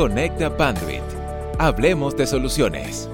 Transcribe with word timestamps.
Conecta 0.00 0.56
Panduit. 0.56 1.02
Hablemos 1.58 2.16
de 2.16 2.26
soluciones. 2.26 3.06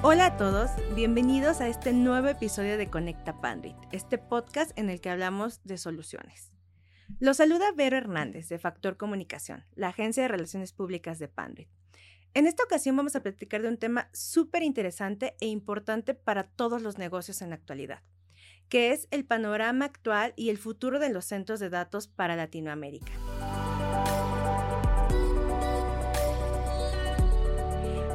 Hola 0.00 0.24
a 0.24 0.36
todos, 0.38 0.70
bienvenidos 0.94 1.60
a 1.60 1.68
este 1.68 1.92
nuevo 1.92 2.28
episodio 2.28 2.78
de 2.78 2.88
Conecta 2.88 3.42
Panduit, 3.42 3.76
este 3.92 4.16
podcast 4.16 4.70
en 4.78 4.88
el 4.88 5.02
que 5.02 5.10
hablamos 5.10 5.62
de 5.64 5.76
soluciones. 5.76 6.50
Los 7.18 7.36
saluda 7.36 7.72
Vero 7.76 7.98
Hernández 7.98 8.48
de 8.48 8.58
Factor 8.58 8.96
Comunicación, 8.96 9.66
la 9.74 9.88
agencia 9.88 10.22
de 10.22 10.30
relaciones 10.30 10.72
públicas 10.72 11.18
de 11.18 11.28
Panduit. 11.28 11.68
En 12.32 12.46
esta 12.46 12.64
ocasión 12.64 12.96
vamos 12.96 13.14
a 13.16 13.22
platicar 13.22 13.60
de 13.60 13.68
un 13.68 13.76
tema 13.76 14.08
súper 14.14 14.62
interesante 14.62 15.36
e 15.42 15.46
importante 15.46 16.14
para 16.14 16.44
todos 16.44 16.80
los 16.80 16.96
negocios 16.96 17.42
en 17.42 17.50
la 17.50 17.56
actualidad, 17.56 18.00
que 18.70 18.92
es 18.92 19.08
el 19.10 19.26
panorama 19.26 19.84
actual 19.84 20.32
y 20.36 20.48
el 20.48 20.56
futuro 20.56 20.98
de 20.98 21.10
los 21.10 21.26
centros 21.26 21.60
de 21.60 21.68
datos 21.68 22.08
para 22.08 22.34
Latinoamérica. 22.34 23.12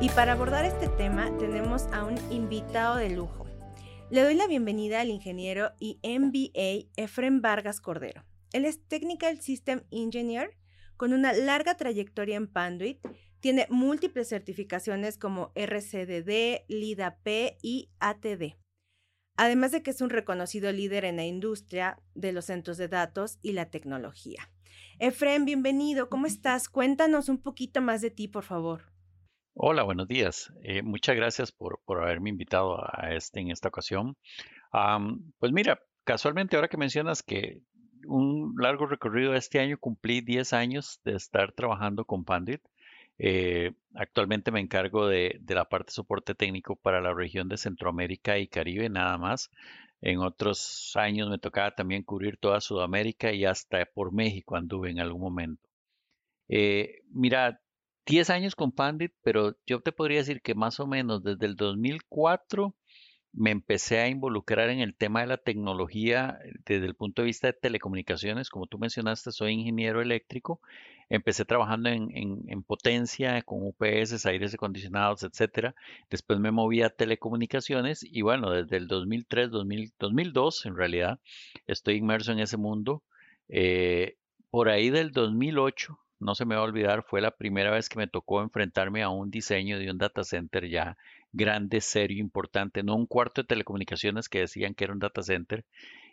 Y 0.06 0.10
para 0.10 0.34
abordar 0.34 0.66
este 0.66 0.88
tema 0.88 1.36
tenemos 1.40 1.88
a 1.92 2.06
un 2.06 2.16
invitado 2.32 2.98
de 2.98 3.10
lujo. 3.10 3.48
Le 4.12 4.22
doy 4.22 4.36
la 4.36 4.46
bienvenida 4.46 5.02
al 5.02 5.10
ingeniero 5.10 5.72
y 5.80 6.00
MBA 6.04 6.92
Efren 6.96 7.42
Vargas 7.42 7.82
Cordero. 7.82 8.24
Él 8.54 8.66
es 8.66 8.88
Technical 8.88 9.42
System 9.42 9.82
Engineer 9.90 10.56
con 10.96 11.12
una 11.12 11.34
larga 11.34 11.76
trayectoria 11.76 12.36
en 12.36 12.46
Panduit 12.46 13.00
tiene 13.40 13.66
múltiples 13.72 14.30
certificaciones 14.30 15.18
como 15.18 15.52
RCDD, 15.56 16.66
LIDA-P 16.68 17.58
y 17.64 17.90
ATD. 18.00 18.58
Además 19.38 19.72
de 19.72 19.82
que 19.82 19.90
es 19.90 20.02
un 20.02 20.12
reconocido 20.12 20.72
líder 20.72 21.06
en 21.06 21.16
la 21.16 21.26
industria 21.26 22.00
de 22.14 22.32
los 22.32 22.46
centros 22.46 22.78
de 22.78 22.90
datos 22.90 23.40
y 23.42 23.54
la 23.54 23.72
tecnología. 23.72 24.52
Efren, 25.00 25.46
bienvenido. 25.46 26.10
¿Cómo 26.10 26.28
estás? 26.28 26.70
Cuéntanos 26.70 27.28
un 27.28 27.40
poquito 27.40 27.82
más 27.82 28.02
de 28.02 28.12
ti, 28.12 28.28
por 28.28 28.44
favor. 28.44 28.95
Hola, 29.58 29.84
buenos 29.84 30.08
días. 30.10 30.52
Eh, 30.64 30.82
muchas 30.82 31.16
gracias 31.16 31.52
por, 31.54 31.80
haberme 31.88 32.30
invitado 32.30 32.78
a 32.78 33.14
este 33.14 33.40
en 33.40 33.52
esta 33.52 33.70
ocasión. 33.70 34.18
pues 35.40 35.52
mira, 35.54 35.80
casualmente 36.04 36.56
ahora 36.58 36.68
que 36.68 36.78
mencionas 36.78 37.24
que 37.24 37.62
un 38.06 38.56
largo 38.60 38.86
recorrido 38.86 39.34
este 39.34 39.60
año 39.60 39.78
cumplí 39.80 40.20
10 40.22 40.52
años 40.54 41.00
de 41.06 41.16
estar 41.16 41.54
trabajando 41.54 42.04
con 42.04 42.26
Pandit. 42.26 42.62
Eh, 43.18 43.72
actualmente 43.94 44.52
me 44.52 44.60
encargo 44.60 45.08
de, 45.08 45.40
la 45.48 45.70
parte 45.70 45.88
de 45.92 45.94
soporte 45.94 46.36
técnico 46.36 46.76
para 46.76 47.00
la 47.00 47.14
región 47.14 47.48
de 47.48 47.58
Centroamérica 47.58 48.38
y 48.38 48.48
Caribe, 48.50 48.90
nada 48.90 49.18
más. 49.18 49.52
En 50.02 50.20
otros 50.20 50.92
años 50.96 51.30
me 51.30 51.40
tocaba 51.40 51.72
también 51.76 52.04
cubrir 52.04 52.38
toda 52.38 52.60
Sudamérica 52.60 53.32
y 53.32 53.46
hasta 53.46 53.86
por 53.86 54.12
México 54.12 54.58
anduve 54.58 54.92
en 54.92 55.00
algún 55.00 55.22
momento. 55.22 55.70
Eh, 56.50 57.04
mira, 57.10 57.62
10 58.06 58.30
años 58.30 58.56
con 58.56 58.72
Pandit, 58.72 59.14
pero 59.24 59.58
yo 59.66 59.82
te 59.82 59.92
podría 59.92 60.20
decir 60.20 60.42
que 60.42 60.56
más 60.56 60.80
o 60.80 60.88
menos 60.88 61.24
desde 61.24 61.46
el 61.48 61.56
2004 61.56 62.76
me 63.34 63.52
empecé 63.52 64.00
a 64.00 64.08
involucrar 64.08 64.70
en 64.70 64.80
el 64.80 64.96
tema 64.96 65.22
de 65.22 65.28
la 65.28 65.38
tecnología 65.38 66.40
eh, 66.44 66.54
desde 66.66 66.86
el 66.86 66.96
punto 66.96 67.22
de 67.22 67.28
vista 67.28 67.48
de 67.48 67.54
telecomunicaciones. 67.54 68.50
Como 68.50 68.68
tú 68.68 68.78
mencionaste, 68.78 69.32
soy 69.32 69.54
ingeniero 69.54 70.02
eléctrico. 70.02 70.62
Empecé 71.10 71.46
trabajando 71.46 71.90
en, 71.90 72.64
potencia 72.64 73.42
con 73.44 73.60
UPS, 73.62 74.26
aires 74.26 74.54
acondicionados, 74.54 75.24
etcétera. 75.24 75.76
Después 76.10 76.40
me 76.40 76.52
moví 76.52 76.82
a 76.82 76.90
telecomunicaciones 76.90 78.04
y 78.04 78.22
bueno, 78.22 78.50
desde 78.52 78.78
el 78.78 78.88
2003, 78.88 79.52
2002 80.00 80.66
en 80.66 80.76
realidad, 80.76 81.20
estoy 81.68 81.98
inmerso 81.98 82.32
en 82.32 82.40
ese 82.40 82.58
mundo. 82.58 83.04
Eh, 83.50 84.18
por 84.50 84.70
ahí 84.70 84.90
del 84.90 85.12
2008 85.12 86.00
no 86.20 86.36
se 86.36 86.46
me 86.46 86.56
va 86.56 86.62
a 86.62 86.66
olvidar, 86.66 87.04
fue 87.04 87.22
la 87.22 87.32
primera 87.32 87.72
vez 87.72 87.90
que 87.90 88.00
me 88.00 88.08
tocó 88.08 88.42
enfrentarme 88.42 89.04
a 89.04 89.10
un 89.10 89.32
diseño 89.32 89.80
de 89.80 89.92
un 89.92 89.98
data 89.98 90.24
center 90.24 90.68
ya 90.68 90.98
grande, 91.34 91.82
serio, 91.82 92.20
importante, 92.20 92.84
no 92.84 92.96
un 92.96 93.06
cuarto 93.08 93.42
de 93.42 93.48
telecomunicaciones 93.48 94.30
que 94.30 94.40
decían 94.40 94.74
que 94.74 94.86
era 94.86 94.94
un 94.94 95.00
data 95.00 95.22
center. 95.22 95.66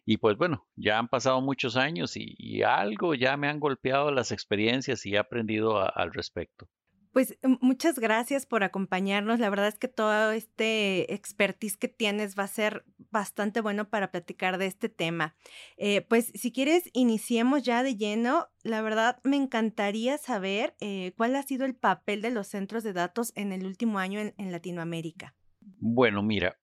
Y 0.05 0.17
pues 0.17 0.37
bueno, 0.37 0.67
ya 0.77 0.99
han 0.99 1.09
pasado 1.09 1.41
muchos 1.41 1.77
años 1.77 2.17
y, 2.17 2.63
algo 2.63 3.15
ya 3.15 3.37
me 3.37 3.49
han 3.49 3.61
golpeado 3.61 4.11
las 4.11 4.33
experiencias 4.33 5.07
y 5.07 5.15
he 5.15 5.19
aprendido 5.19 5.79
al 5.97 6.13
respecto. 6.13 6.69
Pues 7.13 7.39
muchas 7.61 7.99
gracias 7.99 8.47
por 8.47 8.65
acompañarnos. 8.65 9.39
La 9.39 9.51
verdad 9.51 9.69
es 9.69 9.79
que 9.79 9.89
todo 9.89 10.33
este 10.33 11.13
expertise 11.13 11.77
que 11.77 11.89
tienes 11.89 12.39
va 12.39 12.45
a 12.45 12.49
ser 12.49 12.85
bastante 13.11 13.61
bueno 13.61 13.91
para 13.91 14.11
platicar 14.11 14.57
de 14.57 14.67
este 14.67 14.89
tema. 14.89 15.37
Eh, 15.77 16.01
pues 16.01 16.33
si 16.35 16.53
quieres, 16.53 16.89
iniciemos 16.95 17.63
ya 17.63 17.83
de 17.83 17.97
lleno. 17.97 18.49
La 18.63 18.81
verdad, 18.81 19.21
me 19.25 19.37
encantaría 19.37 20.17
saber 20.17 20.75
eh, 20.81 21.13
cuál 21.17 21.37
ha 21.37 21.43
sido 21.43 21.67
el 21.67 21.75
papel 21.75 22.23
de 22.23 22.31
los 22.31 22.47
centros 22.47 22.83
de 22.83 22.95
datos 22.95 23.33
en 23.37 23.53
el 23.53 23.67
último 23.67 23.99
año 23.99 24.19
en 24.21 24.53
Latinoamérica. 24.53 25.35
Bueno, 25.61 26.23
mira, 26.23 26.59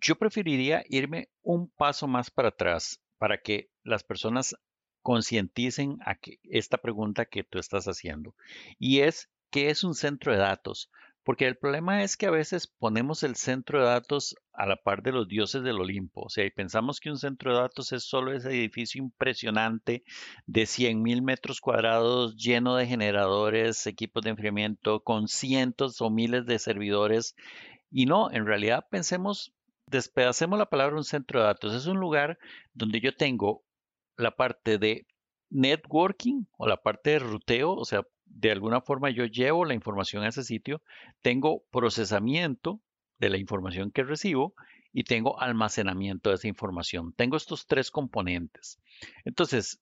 yo 0.00 0.16
preferiría 0.16 0.84
irme 0.88 1.28
un 1.42 1.68
paso 1.70 2.08
más 2.08 2.30
para 2.30 2.48
atrás 2.48 3.00
para 3.18 3.38
que 3.38 3.70
las 3.84 4.02
personas 4.02 4.56
concienticen 5.02 5.98
a 6.04 6.14
que 6.14 6.38
esta 6.44 6.78
pregunta 6.78 7.26
que 7.26 7.44
tú 7.44 7.58
estás 7.58 7.86
haciendo. 7.86 8.34
Y 8.78 9.00
es 9.00 9.28
¿Qué 9.54 9.70
es 9.70 9.84
un 9.84 9.94
centro 9.94 10.32
de 10.32 10.38
datos? 10.38 10.90
Porque 11.22 11.46
el 11.46 11.56
problema 11.56 12.02
es 12.02 12.16
que 12.16 12.26
a 12.26 12.32
veces 12.32 12.66
ponemos 12.66 13.22
el 13.22 13.36
centro 13.36 13.78
de 13.78 13.86
datos 13.86 14.34
a 14.52 14.66
la 14.66 14.74
par 14.74 15.00
de 15.04 15.12
los 15.12 15.28
dioses 15.28 15.62
del 15.62 15.80
Olimpo. 15.80 16.22
O 16.22 16.28
sea, 16.28 16.44
y 16.44 16.50
pensamos 16.50 16.98
que 16.98 17.08
un 17.08 17.18
centro 17.18 17.52
de 17.52 17.60
datos 17.60 17.92
es 17.92 18.02
solo 18.02 18.32
ese 18.32 18.48
edificio 18.48 19.00
impresionante 19.00 20.02
de 20.46 20.66
100 20.66 21.00
mil 21.00 21.22
metros 21.22 21.60
cuadrados 21.60 22.34
lleno 22.34 22.74
de 22.74 22.88
generadores, 22.88 23.86
equipos 23.86 24.24
de 24.24 24.30
enfriamiento, 24.30 25.04
con 25.04 25.28
cientos 25.28 26.00
o 26.00 26.10
miles 26.10 26.46
de 26.46 26.58
servidores. 26.58 27.36
Y 27.92 28.06
no, 28.06 28.32
en 28.32 28.46
realidad 28.46 28.84
pensemos, 28.90 29.54
despedacemos 29.86 30.58
la 30.58 30.68
palabra 30.68 30.96
un 30.96 31.04
centro 31.04 31.38
de 31.38 31.46
datos. 31.46 31.74
Es 31.74 31.86
un 31.86 32.00
lugar 32.00 32.40
donde 32.72 33.00
yo 33.00 33.14
tengo 33.14 33.62
la 34.16 34.32
parte 34.32 34.78
de 34.78 35.06
networking 35.48 36.46
o 36.58 36.66
la 36.66 36.76
parte 36.76 37.10
de 37.10 37.18
ruteo, 37.20 37.70
o 37.70 37.84
sea, 37.84 38.02
de 38.34 38.50
alguna 38.50 38.80
forma 38.80 39.10
yo 39.10 39.24
llevo 39.24 39.64
la 39.64 39.74
información 39.74 40.24
a 40.24 40.28
ese 40.28 40.42
sitio, 40.42 40.82
tengo 41.22 41.64
procesamiento 41.70 42.80
de 43.18 43.30
la 43.30 43.38
información 43.38 43.90
que 43.90 44.02
recibo 44.02 44.54
y 44.92 45.04
tengo 45.04 45.40
almacenamiento 45.40 46.30
de 46.30 46.36
esa 46.36 46.48
información. 46.48 47.12
Tengo 47.16 47.36
estos 47.36 47.66
tres 47.66 47.90
componentes. 47.90 48.80
Entonces, 49.24 49.80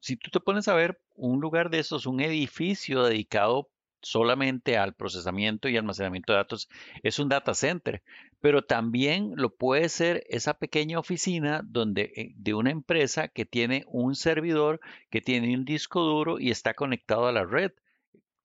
si 0.00 0.16
tú 0.16 0.30
te 0.30 0.40
pones 0.40 0.68
a 0.68 0.74
ver 0.74 1.00
un 1.14 1.40
lugar 1.40 1.70
de 1.70 1.78
esos, 1.78 2.06
un 2.06 2.20
edificio 2.20 3.04
dedicado 3.04 3.70
solamente 4.02 4.78
al 4.78 4.94
procesamiento 4.94 5.68
y 5.68 5.76
almacenamiento 5.76 6.32
de 6.32 6.38
datos 6.38 6.68
es 7.02 7.18
un 7.18 7.28
data 7.28 7.54
center, 7.54 8.02
pero 8.40 8.62
también 8.62 9.32
lo 9.36 9.54
puede 9.54 9.88
ser 9.88 10.24
esa 10.28 10.54
pequeña 10.54 10.98
oficina 10.98 11.62
donde 11.64 12.12
eh, 12.16 12.32
de 12.36 12.54
una 12.54 12.70
empresa 12.70 13.28
que 13.28 13.44
tiene 13.44 13.84
un 13.86 14.14
servidor, 14.14 14.80
que 15.10 15.20
tiene 15.20 15.54
un 15.54 15.64
disco 15.64 16.00
duro 16.00 16.38
y 16.38 16.50
está 16.50 16.74
conectado 16.74 17.26
a 17.26 17.32
la 17.32 17.44
red. 17.44 17.72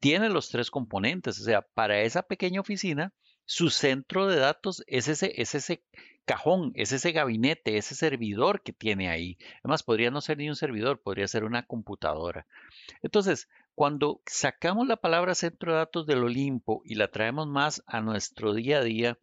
Tiene 0.06 0.30
los 0.30 0.50
tres 0.50 0.70
componentes, 0.70 1.42
o 1.42 1.44
sea, 1.44 1.64
para 1.64 2.02
esa 2.02 2.22
pequeña 2.22 2.62
oficina, 2.62 3.12
su 3.44 3.72
centro 3.72 4.28
de 4.28 4.36
datos 4.36 4.84
es 4.86 5.08
ese, 5.08 5.34
es 5.42 5.56
ese 5.56 5.82
cajón, 6.26 6.74
es 6.76 6.92
ese 6.92 7.12
gabinete, 7.12 7.78
ese 7.78 7.96
servidor 7.96 8.62
que 8.62 8.72
tiene 8.72 9.10
ahí. 9.10 9.40
Además, 9.64 9.82
podría 9.82 10.12
no 10.12 10.22
ser 10.22 10.38
ni 10.38 10.48
un 10.48 10.56
servidor, 10.56 11.02
podría 11.02 11.28
ser 11.28 11.44
una 11.44 11.66
computadora. 11.66 12.46
Entonces, 13.02 13.50
cuando 13.74 14.22
sacamos 14.28 14.88
la 14.88 14.98
palabra 14.98 15.34
centro 15.34 15.72
de 15.72 15.80
datos 15.80 16.06
del 16.06 16.24
Olimpo 16.24 16.84
y 16.86 16.94
la 16.94 17.08
traemos 17.08 17.48
más 17.48 17.82
a 17.88 18.00
nuestro 18.02 18.54
día 18.54 18.78
a 18.78 18.84
día, 18.84 19.18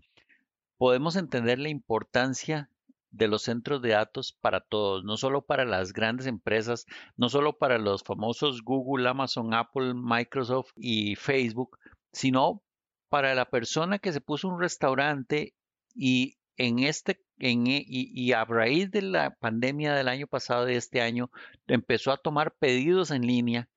podemos 0.78 1.14
entender 1.14 1.60
la 1.60 1.68
importancia 1.68 2.68
de 3.12 3.28
los 3.28 3.42
centros 3.42 3.82
de 3.82 3.90
datos 3.90 4.32
para 4.32 4.60
todos, 4.60 5.04
no 5.04 5.16
solo 5.16 5.42
para 5.42 5.64
las 5.64 5.92
grandes 5.92 6.26
empresas, 6.26 6.86
no 7.16 7.28
solo 7.28 7.58
para 7.58 7.78
los 7.78 8.02
famosos 8.02 8.62
Google, 8.62 9.08
Amazon, 9.08 9.54
Apple, 9.54 9.94
Microsoft 9.94 10.72
y 10.76 11.14
Facebook, 11.16 11.78
sino 12.12 12.62
para 13.08 13.34
la 13.34 13.44
persona 13.44 13.98
que 13.98 14.12
se 14.12 14.20
puso 14.20 14.48
un 14.48 14.58
restaurante 14.58 15.54
y 15.94 16.38
en 16.56 16.80
este 16.80 17.22
en, 17.38 17.66
y, 17.66 17.84
y, 17.86 18.32
a 18.32 18.44
raíz 18.44 18.90
de 18.90 19.02
la 19.02 19.34
pandemia 19.34 19.94
del 19.94 20.08
año 20.08 20.26
pasado 20.26 20.64
de 20.64 20.76
este 20.76 21.00
año 21.00 21.30
empezó 21.66 22.12
a 22.12 22.16
tomar 22.16 22.54
pedidos 22.54 23.10
en 23.10 23.26
línea 23.26 23.68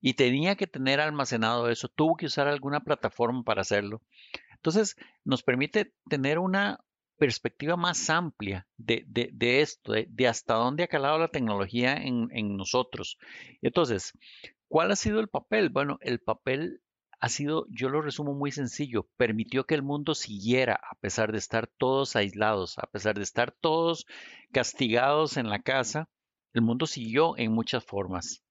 y 0.00 0.14
tenía 0.14 0.56
que 0.56 0.66
tener 0.66 1.00
almacenado 1.00 1.68
eso, 1.70 1.88
tuvo 1.88 2.16
que 2.16 2.26
usar 2.26 2.48
alguna 2.48 2.80
plataforma 2.80 3.44
para 3.44 3.60
hacerlo. 3.60 4.02
Entonces, 4.56 4.96
nos 5.24 5.42
permite 5.42 5.94
tener 6.08 6.38
una 6.38 6.80
perspectiva 7.18 7.76
más 7.76 8.10
amplia 8.10 8.66
de, 8.76 9.04
esto, 9.60 9.92
de, 9.92 10.28
hasta 10.28 10.54
dónde 10.54 10.84
ha 10.84 10.88
calado 10.88 11.18
la 11.18 11.28
tecnología 11.28 11.94
en, 11.96 12.28
en 12.32 12.56
nosotros. 12.56 13.18
Entonces, 13.60 14.12
¿cuál 14.68 14.90
ha 14.90 14.96
sido 14.96 15.20
el 15.20 15.28
papel? 15.28 15.68
Bueno, 15.70 15.98
el 16.00 16.20
papel 16.20 16.80
ha 17.20 17.28
sido, 17.28 17.66
yo 17.70 17.88
lo 17.88 18.02
resumo 18.02 18.34
muy 18.34 18.50
sencillo, 18.50 19.08
permitió 19.16 19.64
que 19.64 19.76
el 19.76 19.82
mundo 19.82 20.14
siguiera 20.16 20.74
a 20.90 20.96
pesar 20.96 21.30
de 21.30 21.38
estar 21.38 21.68
todos 21.68 22.16
aislados, 22.16 22.78
a 22.78 22.88
pesar 22.88 23.14
de 23.16 23.22
estar 23.22 23.52
todos 23.52 24.06
castigados 24.52 25.36
en 25.36 25.48
la 25.48 25.60
casa, 25.62 26.08
el 26.52 26.62
mundo 26.62 26.86
siguió 26.86 27.38
en 27.38 27.52
muchas 27.52 27.84
formas. 27.84 28.42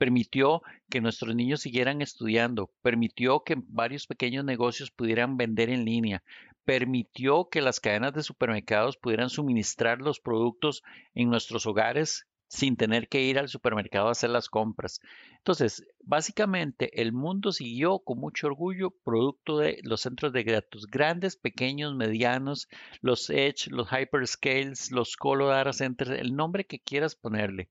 permitió 0.00 0.62
que 0.88 1.02
nuestros 1.02 1.34
niños 1.34 1.60
siguieran 1.60 2.00
estudiando, 2.00 2.72
permitió 2.80 3.44
que 3.44 3.56
varios 3.68 4.06
pequeños 4.06 4.46
negocios 4.46 4.90
pudieran 4.90 5.36
vender 5.36 5.68
en 5.68 5.84
línea, 5.84 6.22
permitió 6.70 7.48
que 7.48 7.62
las 7.62 7.80
cadenas 7.80 8.12
de 8.12 8.22
supermercados 8.22 8.96
pudieran 8.96 9.28
suministrar 9.28 10.00
los 10.00 10.20
productos 10.20 10.84
en 11.14 11.28
nuestros 11.28 11.66
hogares 11.66 12.28
sin 12.46 12.76
tener 12.76 13.08
que 13.08 13.22
ir 13.22 13.40
al 13.40 13.48
supermercado 13.48 14.06
a 14.06 14.12
hacer 14.12 14.30
las 14.30 14.48
compras. 14.48 15.00
Entonces, 15.38 15.84
básicamente 15.98 17.02
el 17.02 17.12
mundo 17.12 17.50
siguió 17.50 17.98
con 17.98 18.20
mucho 18.20 18.46
orgullo 18.46 18.92
producto 19.02 19.58
de 19.58 19.80
los 19.82 20.02
centros 20.02 20.32
de 20.32 20.44
datos 20.44 20.86
grandes, 20.86 21.36
pequeños, 21.36 21.96
medianos, 21.96 22.68
los 23.00 23.30
Edge, 23.30 23.68
los 23.68 23.88
Hyperscales, 23.90 24.92
los 24.92 25.16
Colo 25.16 25.48
Data 25.48 25.72
Centers, 25.72 26.12
el 26.12 26.36
nombre 26.36 26.66
que 26.66 26.78
quieras 26.78 27.16
ponerle. 27.16 27.68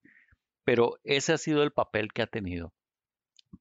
Pero 0.66 1.00
ese 1.06 1.31
ha 1.31 1.38
sido 1.38 1.63
el 1.63 1.72
papel 1.72 2.12
que 2.12 2.24
ha 2.24 2.28
tenido. 2.28 2.74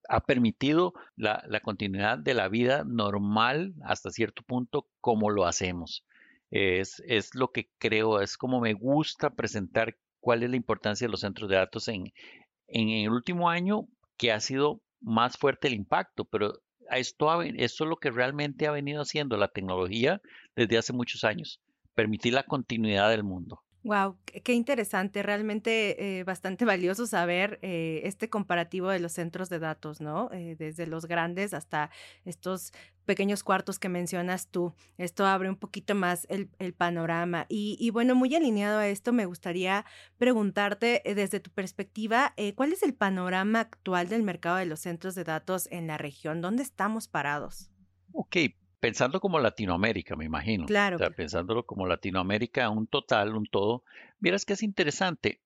Ha 0.08 0.20
permitido 0.20 0.94
la, 1.16 1.42
continuidad 1.62 2.18
de 2.18 2.34
la 2.34 2.48
vida 2.48 2.84
normal 2.84 3.74
hasta 3.82 4.10
cierto 4.10 4.42
punto 4.42 4.86
como 5.00 5.30
lo 5.30 5.46
hacemos. 5.46 6.04
Es, 6.50 7.02
es, 7.06 7.34
lo 7.34 7.50
que 7.52 7.70
creo, 7.78 8.20
es 8.20 8.36
como 8.36 8.60
me 8.60 8.72
gusta 8.72 9.30
presentar 9.30 9.96
cuál 10.20 10.42
es 10.42 10.50
la 10.50 10.56
importancia 10.56 11.06
de 11.06 11.10
los 11.10 11.20
centros 11.20 11.48
de 11.50 11.56
datos 11.56 11.88
en, 11.88 12.12
en 12.68 12.88
el 12.88 13.10
último 13.10 13.50
año, 13.50 13.88
que 14.16 14.32
ha 14.32 14.40
sido 14.40 14.80
más 15.00 15.36
fuerte 15.36 15.68
el 15.68 15.74
impacto, 15.74 16.24
pero 16.24 16.54
esto, 16.90 17.42
esto 17.42 17.84
es 17.84 17.90
lo 17.90 17.96
que 17.96 18.10
realmente 18.10 18.66
ha 18.66 18.72
venido 18.72 19.02
haciendo 19.02 19.36
la 19.36 19.48
tecnología 19.48 20.20
desde 20.56 20.78
hace 20.78 20.92
muchos 20.92 21.24
años, 21.24 21.60
permitir 21.94 22.34
la 22.34 22.44
continuidad 22.44 23.10
del 23.10 23.24
mundo. 23.24 23.62
Wow, 23.84 24.18
qué 24.42 24.54
interesante, 24.54 25.22
realmente 25.22 26.18
eh, 26.18 26.24
bastante 26.24 26.64
valioso 26.64 27.06
saber 27.06 27.58
eh, 27.62 28.00
este 28.04 28.28
comparativo 28.28 28.90
de 28.90 28.98
los 28.98 29.12
centros 29.12 29.48
de 29.48 29.60
datos, 29.60 30.00
¿no? 30.00 30.30
Eh, 30.32 30.56
desde 30.58 30.86
los 30.86 31.06
grandes 31.06 31.54
hasta 31.54 31.90
estos 32.24 32.72
pequeños 33.04 33.44
cuartos 33.44 33.78
que 33.78 33.88
mencionas 33.88 34.48
tú. 34.48 34.74
Esto 34.98 35.26
abre 35.26 35.48
un 35.48 35.56
poquito 35.56 35.94
más 35.94 36.26
el, 36.28 36.48
panorama. 36.74 37.46
Y, 37.48 37.76
y, 37.80 37.90
bueno, 37.90 38.14
muy 38.14 38.34
alineado 38.34 38.80
a 38.80 38.88
esto, 38.88 39.12
me 39.12 39.24
gustaría 39.24 39.86
preguntarte 40.18 41.00
desde 41.04 41.40
tu 41.40 41.50
perspectiva, 41.50 42.34
¿cuál 42.56 42.72
es 42.72 42.82
el 42.82 42.94
panorama 42.94 43.60
actual 43.60 44.08
del 44.08 44.22
mercado 44.22 44.56
de 44.56 44.66
los 44.66 44.80
centros 44.80 45.14
de 45.14 45.24
datos 45.24 45.68
en 45.70 45.86
la 45.86 45.96
región? 45.96 46.42
¿Dónde 46.42 46.62
estamos 46.62 47.08
parados? 47.08 47.70
Ok, 48.12 48.36
pensando 48.80 49.20
como 49.20 49.38
Latinoamérica, 49.38 50.16
me 50.16 50.24
imagino. 50.24 50.66
Claro. 50.66 50.96
O 50.96 50.98
sea, 50.98 51.10
pensándolo 51.10 51.64
como 51.64 51.86
Latinoamérica, 51.86 52.68
un 52.70 52.86
total, 52.86 53.34
un 53.34 53.46
todo. 53.46 53.82
Miras 54.20 54.44
que 54.44 54.54
es 54.54 54.62
interesante. 54.62 55.40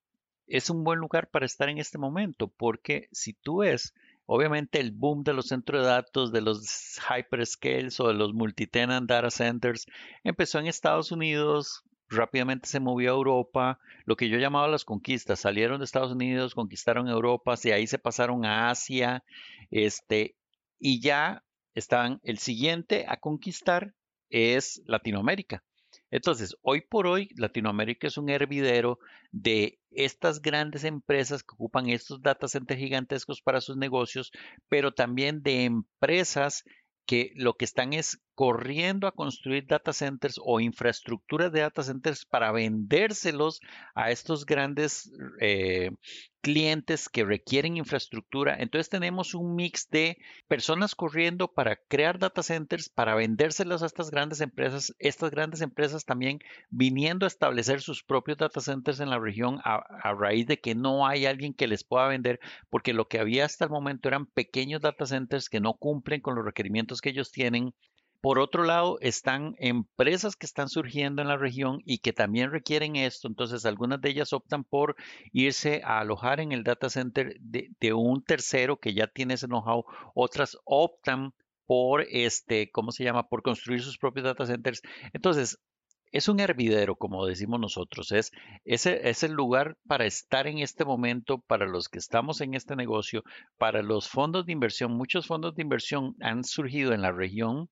Es 0.47 0.71
un 0.71 0.85
buen 0.85 0.99
lugar 0.99 1.31
para 1.31 1.47
estar 1.47 1.69
en 1.69 1.79
este 1.79 1.99
momento, 1.99 2.49
porque 2.49 3.09
si 3.13 3.33
tú 3.33 3.59
ves, 3.59 3.95
obviamente 4.27 4.81
el 4.81 4.91
boom 4.91 5.23
de 5.25 5.33
los 5.33 5.49
centros 5.49 5.83
de 5.83 5.89
datos, 5.89 6.33
de 6.33 6.43
los 6.43 6.99
hyperscales 7.09 7.99
o 8.01 8.09
de 8.09 8.15
los 8.15 8.35
multitenant 8.35 9.09
data 9.09 9.31
centers, 9.31 9.87
empezó 10.25 10.59
en 10.59 10.67
Estados 10.67 11.13
Unidos, 11.13 11.85
rápidamente 12.09 12.69
se 12.69 12.81
movió 12.81 13.13
a 13.13 13.17
Europa, 13.17 13.79
lo 14.05 14.17
que 14.17 14.29
yo 14.29 14.37
llamaba 14.39 14.69
las 14.69 14.85
conquistas, 14.85 15.41
salieron 15.41 15.79
de 15.79 15.85
Estados 15.85 16.13
Unidos, 16.13 16.55
conquistaron 16.55 17.09
Europa, 17.09 17.55
de 17.63 17.73
ahí 17.73 17.87
se 17.87 17.99
pasaron 17.99 18.45
a 18.45 18.69
Asia, 18.69 19.25
este, 19.71 20.37
y 20.79 21.01
ya 21.01 21.43
están, 21.75 22.21
el 22.23 22.39
siguiente 22.39 23.05
a 23.09 23.19
conquistar 23.19 23.95
es 24.31 24.83
Latinoamérica. 24.87 25.63
Entonces, 26.11 26.57
hoy 26.63 26.83
por 26.83 27.07
hoy, 27.07 27.31
Latinoamérica 27.37 28.07
es 28.07 28.19
un 28.19 28.29
hervidero 28.29 28.99
de 29.31 29.79
estas 29.91 30.41
grandes 30.43 30.85
empresas 30.85 31.43
que 31.43 31.55
ocupan 31.55 31.89
estos 31.89 32.23
data 32.23 32.49
centers 32.49 32.81
gigantescos 32.81 33.41
para 33.41 33.61
sus 33.61 33.77
negocios, 33.77 34.31
pero 34.69 34.93
también 34.93 35.43
de 35.43 35.65
empresas 35.65 36.65
que 37.07 37.33
lo 37.35 37.55
que 37.55 37.65
están 37.65 37.93
es 37.93 38.23
corriendo 38.35 39.07
a 39.07 39.13
construir 39.13 39.67
data 39.67 39.93
centers 39.93 40.41
o 40.43 40.61
infraestructuras 40.61 41.53
de 41.53 41.61
data 41.61 41.83
centers 41.83 42.25
para 42.25 42.53
vendérselos 42.53 43.61
a 43.95 44.11
estos 44.11 44.47
grandes 44.47 45.11
eh, 45.41 45.91
clientes 46.43 47.09
que 47.09 47.25
requieren 47.25 47.77
infraestructura. 47.77 48.57
Entonces 48.59 48.91
tenemos 48.91 49.35
un 49.35 49.55
mix 49.55 49.89
de 49.89 50.19
personas 50.49 50.95
corriendo 50.95 51.49
para 51.49 51.77
crear 51.77 52.19
data 52.19 52.43
centers, 52.43 52.89
para 52.89 53.15
vendérselos 53.15 53.83
a 53.83 53.87
estas 53.87 54.11
grandes 54.11 54.41
empresas, 54.41 54.95
estas 54.99 55.31
grandes 55.31 55.61
empresas 55.63 56.05
también 56.05 56.41
viniendo 56.69 57.25
a 57.25 57.29
establecer 57.29 57.81
sus 57.81 58.03
propios 58.03 58.39
data 58.39 58.61
centers 58.61 59.01
en 59.01 59.11
la 59.11 59.21
región 59.21 59.61
a, 59.65 59.77
a 59.77 60.15
raíz 60.15 60.47
de 60.47 60.61
que 60.61 60.75
no 60.75 61.07
hay 61.07 61.27
alguien 61.27 61.55
que 61.55 61.69
les 61.69 61.85
pueda 61.85 62.09
vender, 62.09 62.41
porque 62.69 62.93
lo 62.93 63.07
que 63.09 63.21
había 63.21 63.45
hasta 63.45 63.65
el 63.65 63.71
momento 63.71 64.09
eran 64.09 64.27
pequeños 64.27 64.83
data 64.83 65.07
centers 65.07 65.49
que 65.49 65.61
no 65.61 65.75
cumplen 65.75 66.21
con 66.21 66.35
los 66.35 66.45
requerimientos 66.45 67.01
que 67.01 67.11
ellos 67.11 67.31
tienen 67.31 67.73
por 68.23 68.39
otro 68.39 68.63
lado, 68.63 68.99
están 69.01 69.57
empresas 69.59 70.37
que 70.37 70.47
están 70.47 70.69
surgiendo 70.69 71.23
en 71.23 71.29
la 71.29 71.37
región 71.37 71.81
y 71.85 71.99
que 71.99 72.13
también 72.13 72.53
requieren 72.53 72.95
esto. 72.95 73.27
Entonces, 73.27 73.67
algunas 73.67 74.01
de 74.01 74.11
ellas 74.11 74.33
optan 74.33 74.63
por 74.63 74.95
irse 75.33 75.83
a 75.85 75.99
alojar 75.99 76.39
en 76.39 76.53
el 76.53 76.63
data 76.63 76.89
center 76.89 77.37
de, 77.41 77.93
un 77.93 78.23
tercero 78.23 78.77
que 78.79 78.95
ya 78.95 79.09
tiene 79.09 79.35
ese 79.35 79.49
know-how. 79.49 79.85
Otras 80.15 80.57
optan 80.65 81.35
por 81.67 82.03
este, 82.03 82.71
¿cómo 82.71 82.93
se 82.93 83.03
llama? 83.03 83.27
Por 83.27 83.43
construir 83.43 83.83
sus 83.83 83.99
propios 83.99 84.23
data 84.25 84.47
centers. 84.47 84.83
Entonces, 85.13 85.59
es 86.13 86.29
un 86.29 86.39
hervidero, 86.39 86.95
como 86.95 87.27
decimos 87.27 87.59
nosotros. 87.59 88.13
Es, 88.13 88.31
ese 88.65 89.09
es 89.09 89.25
el 89.25 89.33
lugar 89.33 89.77
para 89.89 90.07
estar 90.07 90.47
en 90.47 90.59
este 90.59 90.85
momento, 90.85 91.39
para 91.41 91.67
los 91.67 91.89
que 91.89 91.99
estamos 91.99 92.41
en 92.41 92.55
este 92.55 92.77
negocio, 92.77 93.25
para 93.59 93.83
los 93.83 94.09
fondos 94.09 94.47
de 94.47 94.53
inversión. 94.53 94.93
Muchos 94.93 95.27
fondos 95.27 95.57
de 95.57 95.63
inversión 95.63 96.15
han 96.21 96.45
surgido 96.45 96.93
en 96.93 97.03
la 97.03 97.11
región 97.11 97.69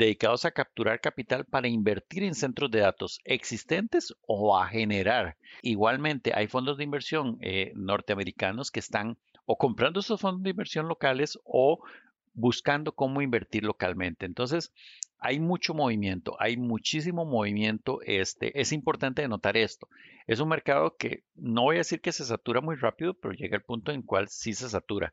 dedicados 0.00 0.46
a 0.46 0.50
capturar 0.50 1.00
capital 1.00 1.44
para 1.44 1.68
invertir 1.68 2.22
en 2.22 2.34
centros 2.34 2.70
de 2.70 2.80
datos 2.80 3.20
existentes 3.24 4.14
o 4.26 4.58
a 4.58 4.66
generar. 4.66 5.36
Igualmente, 5.60 6.32
hay 6.34 6.46
fondos 6.46 6.78
de 6.78 6.84
inversión 6.84 7.36
eh, 7.42 7.72
norteamericanos 7.76 8.70
que 8.70 8.80
están 8.80 9.18
o 9.44 9.58
comprando 9.58 10.00
esos 10.00 10.18
fondos 10.18 10.42
de 10.42 10.50
inversión 10.50 10.88
locales 10.88 11.38
o 11.44 11.80
buscando 12.32 12.92
cómo 12.92 13.20
invertir 13.20 13.64
localmente. 13.64 14.24
Entonces, 14.24 14.72
hay 15.18 15.38
mucho 15.38 15.74
movimiento, 15.74 16.34
hay 16.38 16.56
muchísimo 16.56 17.26
movimiento. 17.26 18.00
Este, 18.02 18.58
es 18.58 18.72
importante 18.72 19.28
notar 19.28 19.58
esto. 19.58 19.86
Es 20.26 20.40
un 20.40 20.48
mercado 20.48 20.96
que 20.96 21.24
no 21.34 21.64
voy 21.64 21.76
a 21.76 21.84
decir 21.84 22.00
que 22.00 22.12
se 22.12 22.24
satura 22.24 22.62
muy 22.62 22.76
rápido, 22.76 23.12
pero 23.12 23.34
llega 23.34 23.56
el 23.56 23.62
punto 23.62 23.92
en 23.92 23.98
el 23.98 24.06
cual 24.06 24.28
sí 24.28 24.54
se 24.54 24.70
satura. 24.70 25.12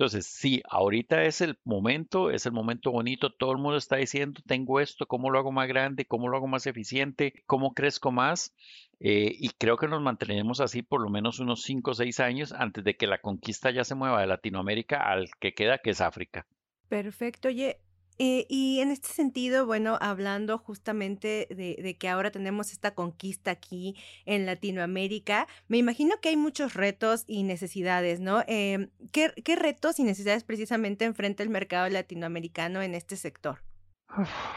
Entonces, 0.00 0.24
sí, 0.24 0.62
ahorita 0.66 1.24
es 1.24 1.42
el 1.42 1.58
momento, 1.62 2.30
es 2.30 2.46
el 2.46 2.52
momento 2.52 2.90
bonito, 2.90 3.34
todo 3.34 3.52
el 3.52 3.58
mundo 3.58 3.76
está 3.76 3.96
diciendo, 3.96 4.40
tengo 4.46 4.80
esto, 4.80 5.04
¿cómo 5.04 5.28
lo 5.28 5.38
hago 5.38 5.52
más 5.52 5.68
grande? 5.68 6.06
¿Cómo 6.06 6.28
lo 6.28 6.38
hago 6.38 6.46
más 6.46 6.66
eficiente? 6.66 7.34
¿Cómo 7.44 7.74
crezco 7.74 8.10
más? 8.10 8.54
Eh, 8.98 9.36
y 9.38 9.50
creo 9.50 9.76
que 9.76 9.88
nos 9.88 10.00
mantenemos 10.00 10.62
así 10.62 10.80
por 10.80 11.02
lo 11.02 11.10
menos 11.10 11.38
unos 11.38 11.64
5 11.64 11.90
o 11.90 11.94
6 11.94 12.18
años 12.18 12.52
antes 12.52 12.82
de 12.82 12.96
que 12.96 13.06
la 13.06 13.20
conquista 13.20 13.70
ya 13.72 13.84
se 13.84 13.94
mueva 13.94 14.22
de 14.22 14.26
Latinoamérica 14.28 15.02
al 15.02 15.28
que 15.38 15.52
queda, 15.52 15.76
que 15.76 15.90
es 15.90 16.00
África. 16.00 16.46
Perfecto. 16.88 17.48
Oye, 17.48 17.76
eh, 18.22 18.44
y 18.50 18.80
en 18.80 18.90
este 18.90 19.08
sentido, 19.08 19.64
bueno, 19.64 19.96
hablando 19.98 20.58
justamente 20.58 21.48
de, 21.48 21.96
que 21.98 22.06
ahora 22.06 22.30
tenemos 22.30 22.70
esta 22.70 22.94
conquista 22.94 23.50
aquí 23.50 23.96
en 24.26 24.44
Latinoamérica, 24.44 25.46
me 25.68 25.78
imagino 25.78 26.20
que 26.20 26.28
hay 26.28 26.36
muchos 26.36 26.74
retos 26.74 27.24
y 27.26 27.44
necesidades, 27.44 28.20
¿no? 28.20 28.44
Em, 28.46 28.90
¿qué, 29.10 29.32
retos 29.56 29.98
y 29.98 30.04
necesidades 30.04 30.44
precisamente 30.44 31.06
enfrenta 31.06 31.42
el 31.42 31.48
mercado 31.48 31.88
latinoamericano 31.88 32.82
en 32.82 32.94
este 32.94 33.16
sector? 33.16 33.62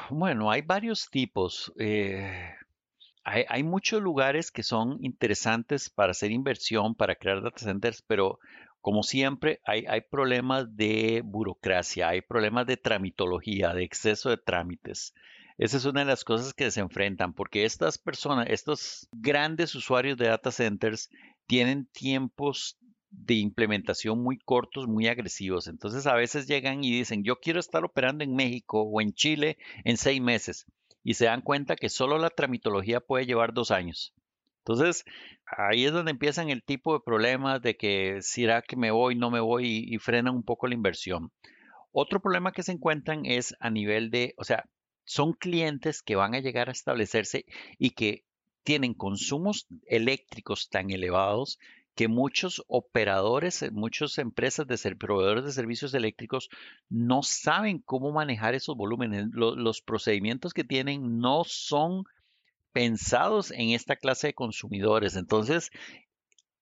Bueno, 0.09 0.51
hay 0.51 0.61
varios 0.61 1.09
tipos. 1.09 1.71
Eh, 1.79 2.53
hay, 3.23 3.45
hay, 3.47 3.63
muchos 3.63 4.01
lugares 4.01 4.51
que 4.51 4.63
son 4.63 4.97
interesantes 4.99 5.89
para 5.89 6.11
hacer 6.11 6.31
inversión, 6.31 6.95
para 6.95 7.15
crear 7.15 7.41
data 7.41 7.59
centers, 7.59 8.01
pero 8.01 8.39
como 8.83 9.01
siempre, 9.01 9.61
hay, 9.63 10.01
problemas 10.11 10.75
de 10.75 11.21
burocracia, 11.23 12.09
hay 12.09 12.19
problemas 12.19 12.67
de 12.67 12.75
tramitología, 12.75 13.73
de 13.73 13.85
exceso 13.85 14.29
de 14.29 14.35
trámites. 14.35 15.13
Esa 15.57 15.77
es 15.77 15.85
una 15.85 16.01
de 16.01 16.07
las 16.07 16.25
cosas 16.25 16.53
que 16.53 16.69
se 16.69 16.81
enfrentan, 16.81 17.31
porque 17.33 17.63
estas 17.63 17.97
personas, 17.97 18.47
estos 18.49 19.07
grandes 19.13 19.73
usuarios 19.73 20.17
de 20.17 20.27
data 20.27 20.51
centers, 20.51 21.09
tienen 21.47 21.85
tiempos 21.93 22.77
de 23.09 23.35
implementación 23.35 24.21
muy 24.21 24.37
cortos, 24.37 24.85
muy 24.85 25.07
agresivos. 25.07 25.67
Entonces 25.67 26.05
a 26.05 26.15
veces 26.15 26.45
llegan 26.45 26.83
y 26.83 26.91
dicen, 26.91 27.23
yo 27.23 27.39
quiero 27.39 27.61
estar 27.61 27.85
operando 27.85 28.25
en 28.25 28.35
México 28.35 28.81
o 28.81 28.99
en 28.99 29.13
Chile 29.13 29.57
en 29.85 29.95
seis 29.95 30.19
meses. 30.21 30.65
Y 31.05 31.13
se 31.13 31.25
dan 31.25 31.39
cuenta 31.39 31.77
que 31.77 31.87
solo 31.87 32.17
la 32.17 32.31
tramitología 32.31 32.99
puede 32.99 33.25
llevar 33.25 33.53
dos 33.53 33.71
años. 33.71 34.13
Entonces, 34.65 35.03
ahí 35.45 35.85
es 35.85 35.91
donde 35.91 36.11
empiezan 36.11 36.49
el 36.49 36.63
tipo 36.63 36.93
de 36.93 37.01
problemas 37.05 37.61
de 37.61 37.75
que 37.75 38.19
será 38.21 38.61
que 38.61 38.75
me 38.77 38.91
voy, 38.91 39.15
no 39.15 39.29
me 39.29 39.39
voy 39.41 39.65
y, 39.65 39.95
y 39.95 39.99
frenan 39.99 40.35
un 40.35 40.43
poco 40.43 40.67
la 40.67 40.73
inversión. 40.73 41.31
Otro 41.91 42.21
problema 42.21 42.51
que 42.51 42.63
se 42.63 42.71
encuentran 42.71 43.25
es 43.25 43.55
a 43.59 43.69
nivel 43.69 44.09
de, 44.09 44.33
o 44.37 44.43
sea, 44.43 44.65
son 45.05 45.33
clientes 45.33 46.01
que 46.01 46.15
van 46.15 46.33
a 46.33 46.39
llegar 46.39 46.69
a 46.69 46.71
establecerse 46.71 47.45
y 47.77 47.91
que 47.91 48.23
tienen 48.63 48.93
consumos 48.93 49.67
eléctricos 49.85 50.69
tan 50.69 50.89
elevados 50.91 51.59
que 51.95 52.07
muchos 52.07 52.63
operadores, 52.67 53.61
eh, 53.61 53.71
muchas 53.71 54.17
empresas 54.17 54.65
de 54.67 54.95
proveedores 54.95 55.43
de 55.43 55.51
servicios 55.51 55.93
eléctricos 55.93 56.49
no 56.89 57.21
saben 57.21 57.79
cómo 57.79 58.11
manejar 58.11 58.55
esos 58.55 58.75
volúmenes. 58.75 59.27
los 59.31 59.81
procedimientos 59.81 60.53
que 60.53 60.63
tienen 60.63 61.19
no 61.19 61.43
son 61.45 62.05
pensados 62.73 63.51
en 63.51 63.69
esta 63.69 63.95
clase 63.95 64.27
de 64.27 64.33
consumidores. 64.33 65.15
Entonces, 65.15 65.71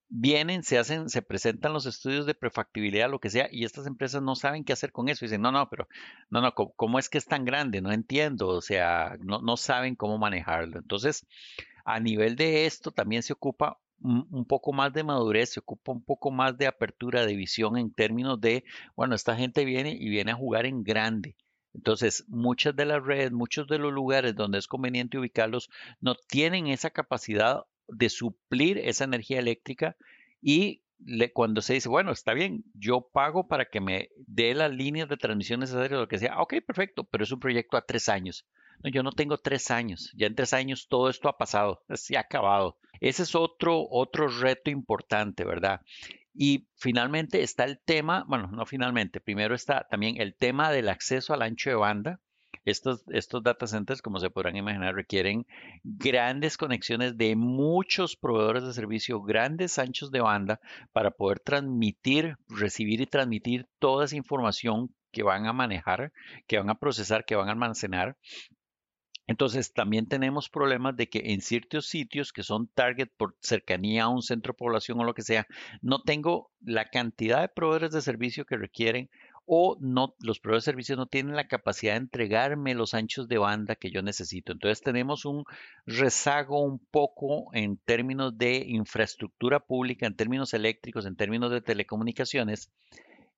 vienen, 0.10 0.64
se 0.64 0.78
hacen, 0.78 1.10
se 1.10 1.22
presentan 1.22 1.74
los 1.74 1.86
estudios 1.86 2.26
de 2.26 2.36
prefactibilidad, 2.36 3.10
lo 3.10 3.20
que 3.20 3.30
sea, 3.30 3.48
y 3.52 3.64
estas 3.64 3.88
empresas 3.88 4.22
no 4.22 4.36
saben 4.36 4.64
qué 4.64 4.74
hacer 4.74 4.92
con 4.92 5.10
eso. 5.10 5.26
Dicen, 5.26 5.42
no, 5.42 5.52
no, 5.52 5.70
pero, 5.70 5.88
no, 6.30 6.42
no, 6.42 6.54
¿cómo, 6.54 7.00
es 7.00 7.10
que 7.10 7.18
es 7.18 7.26
tan 7.26 7.46
grande? 7.46 7.82
No 7.82 7.92
entiendo, 7.92 8.50
o 8.50 8.62
sea, 8.62 9.18
no, 9.22 9.42
no 9.42 9.58
saben 9.58 9.96
cómo 9.96 10.18
manejarlo. 10.18 10.80
Entonces, 10.80 11.26
a 11.86 12.00
nivel 12.00 12.36
de 12.36 12.66
esto 12.66 12.92
también 12.92 13.24
se 13.24 13.34
ocupa 13.34 13.80
un, 14.02 14.46
poco 14.46 14.74
más 14.74 14.94
de 14.94 15.04
madurez, 15.04 15.52
se 15.52 15.60
ocupa 15.60 15.92
un 15.92 16.04
poco 16.04 16.32
más 16.32 16.58
de 16.58 16.68
apertura 16.68 17.26
de 17.26 17.36
visión 17.36 17.78
en 17.78 17.92
términos 17.92 18.42
de, 18.42 18.64
bueno, 18.96 19.16
esta 19.16 19.36
gente 19.36 19.64
viene 19.66 19.92
y 19.92 20.10
viene 20.10 20.32
a 20.32 20.36
jugar 20.36 20.66
en 20.66 20.84
grande. 20.84 21.36
Entonces, 21.74 22.26
muchas 22.28 22.76
de 22.76 22.86
las 22.86 23.04
redes, 23.04 23.32
muchos 23.32 23.68
de 23.68 23.80
los 23.80 23.94
lugares 23.94 24.36
donde 24.36 24.60
es 24.60 24.68
conveniente 24.68 25.18
ubicarlos, 25.18 25.70
no 26.00 26.16
tienen 26.16 26.68
esa 26.68 26.90
capacidad 26.90 27.64
de 27.88 28.10
suplir 28.10 28.78
esa 28.78 29.04
energía 29.04 29.40
eléctrica 29.40 29.96
y 30.42 30.82
cuando 31.34 31.62
se 31.62 31.74
dice, 31.74 31.90
bueno, 31.90 32.12
está 32.12 32.34
bien, 32.34 32.64
yo 32.74 33.02
pago 33.02 33.48
para 33.48 33.66
que 33.66 33.82
me 33.82 34.10
dé 34.28 34.54
las 34.54 34.72
líneas 34.72 35.10
de 35.10 35.18
transmisión 35.18 35.60
necesarias 35.60 36.00
lo 36.00 36.08
que 36.08 36.20
sea, 36.20 36.40
ok, 36.40 36.56
perfecto, 36.66 37.04
pero 37.04 37.24
es 37.24 37.32
un 37.32 37.40
proyecto 37.40 37.78
a 37.78 37.86
tres 37.86 38.08
años. 38.10 38.46
No, 38.84 38.90
yo 38.90 39.04
no 39.04 39.12
tengo 39.12 39.38
tres 39.38 39.72
años, 39.72 40.12
ya 40.16 40.28
en 40.28 40.36
tres 40.36 40.54
años 40.54 40.88
todo 40.88 41.10
esto 41.10 41.30
ha 41.30 41.38
pasado, 41.38 41.84
se 41.94 42.18
ha 42.18 42.22
acabado. 42.22 42.78
Ese 43.00 43.24
es 43.24 43.36
otro, 43.36 43.88
otro 43.90 44.28
reto 44.28 44.70
importante, 44.70 45.44
¿verdad? 45.44 45.82
Y 46.34 46.68
finalmente 46.78 47.44
está 47.44 47.66
el 47.66 47.80
tema, 47.80 48.24
bueno, 48.28 48.48
no 48.48 48.66
finalmente, 48.66 49.20
primero 49.20 49.54
está 49.54 49.88
también 49.90 50.20
el 50.20 50.36
tema 50.36 50.72
del 50.72 50.90
acceso 50.90 51.34
al 51.34 51.42
ancho 51.42 51.70
de 51.70 51.76
banda. 51.76 52.20
Estos, 52.64 53.04
estos 53.10 53.42
data 53.42 53.66
centers, 53.66 54.02
como 54.02 54.20
se 54.20 54.30
podrán 54.30 54.56
imaginar, 54.56 54.94
requieren 54.94 55.48
grandes 55.84 56.58
conexiones 56.58 57.18
de 57.18 57.36
muchos 57.36 58.16
proveedores 58.16 58.64
de 58.64 58.74
servicio, 58.74 59.22
grandes 59.22 59.80
anchos 59.80 60.12
de 60.12 60.22
banda 60.22 60.60
para 60.92 61.12
poder 61.12 61.40
transmitir, 61.40 62.36
recibir 62.48 63.02
y 63.02 63.08
transmitir 63.08 63.68
toda 63.80 64.06
esa 64.06 64.16
información 64.16 64.94
que 65.12 65.24
van 65.24 65.48
a 65.48 65.54
manejar, 65.54 66.12
que 66.48 66.60
van 66.60 66.70
a 66.70 66.76
procesar, 66.76 67.26
que 67.26 67.36
van 67.36 67.50
a 67.50 67.52
almacenar 67.54 68.16
entonces, 69.28 69.74
también 69.74 70.08
tenemos 70.08 70.50
problemas 70.50 70.98
de 70.98 71.10
que 71.10 71.22
en 71.32 71.42
ciertos 71.42 71.88
sitios 71.88 72.34
que 72.34 72.44
son 72.44 72.68
target 72.68 73.10
por 73.16 73.36
cercanía 73.40 74.04
a 74.04 74.10
un 74.10 74.22
centro 74.22 74.54
de 74.54 74.58
población 74.58 75.00
o 75.00 75.04
lo 75.04 75.14
que 75.14 75.22
sea, 75.22 75.48
no 75.82 76.02
tengo 76.02 76.52
la 76.62 76.90
cantidad 76.90 77.42
de 77.42 77.50
proveedores 77.50 77.92
de 77.92 78.02
servicio 78.02 78.46
que 78.46 78.58
requieren 78.58 79.10
o 79.46 79.78
no, 79.80 80.16
los 80.20 80.40
proveedores 80.40 80.66
de 80.66 80.72
servicios 80.72 80.98
no 80.98 81.08
tienen 81.08 81.36
la 81.36 81.48
capacidad 81.48 81.94
de 81.94 82.00
entregarme 82.00 82.76
los 82.76 82.94
anchos 82.94 83.28
de 83.28 83.38
banda 83.38 83.76
que 83.76 83.92
yo 83.92 84.02
necesito. 84.02 84.52
Entonces 84.52 84.82
tenemos 84.82 85.26
un 85.26 85.44
rezago 85.86 86.62
un 86.62 86.80
poco 86.80 87.54
en 87.54 87.78
términos 87.78 88.38
de 88.38 88.58
infraestructura 88.68 89.60
pública, 89.60 90.06
en 90.08 90.16
términos 90.16 90.54
eléctricos, 90.54 91.06
en 91.06 91.16
términos 91.16 91.52
de 91.52 91.62
telecomunicaciones. 91.62 92.72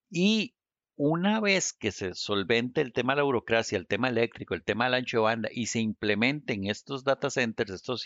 Y 0.10 0.54
una 0.96 1.40
vez 1.40 1.74
que 1.74 1.92
se 1.92 2.14
solvente 2.14 2.82
el 2.82 2.94
tema 2.94 3.14
de 3.14 3.18
la 3.18 3.24
burocracia, 3.24 3.78
el 3.78 3.88
tema 3.88 4.10
eléctrico, 4.10 4.54
el 4.54 4.64
tema 4.64 4.86
del 4.86 4.96
ancho 4.96 5.18
de 5.18 5.24
banda 5.24 5.50
y 5.52 5.66
se 5.68 5.80
implementen 5.80 6.66
estos 6.66 7.04
data 7.04 7.30
centers, 7.30 7.72
estos 7.72 8.06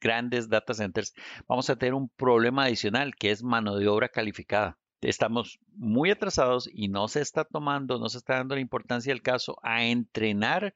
grandes 0.00 0.48
data 0.48 0.74
centers, 0.74 1.14
vamos 1.46 1.70
a 1.70 1.76
tener 1.76 1.94
un 1.94 2.08
problema 2.10 2.64
adicional 2.64 3.14
que 3.14 3.30
es 3.30 3.42
mano 3.42 3.76
de 3.76 3.88
obra 3.88 4.08
calificada. 4.08 4.78
Estamos 5.00 5.58
muy 5.76 6.10
atrasados 6.10 6.68
y 6.72 6.88
no 6.88 7.08
se 7.08 7.20
está 7.20 7.44
tomando, 7.44 7.98
no 7.98 8.08
se 8.08 8.18
está 8.18 8.34
dando 8.34 8.56
la 8.56 8.60
importancia 8.60 9.12
del 9.12 9.22
caso 9.22 9.56
a 9.62 9.84
entrenar 9.84 10.74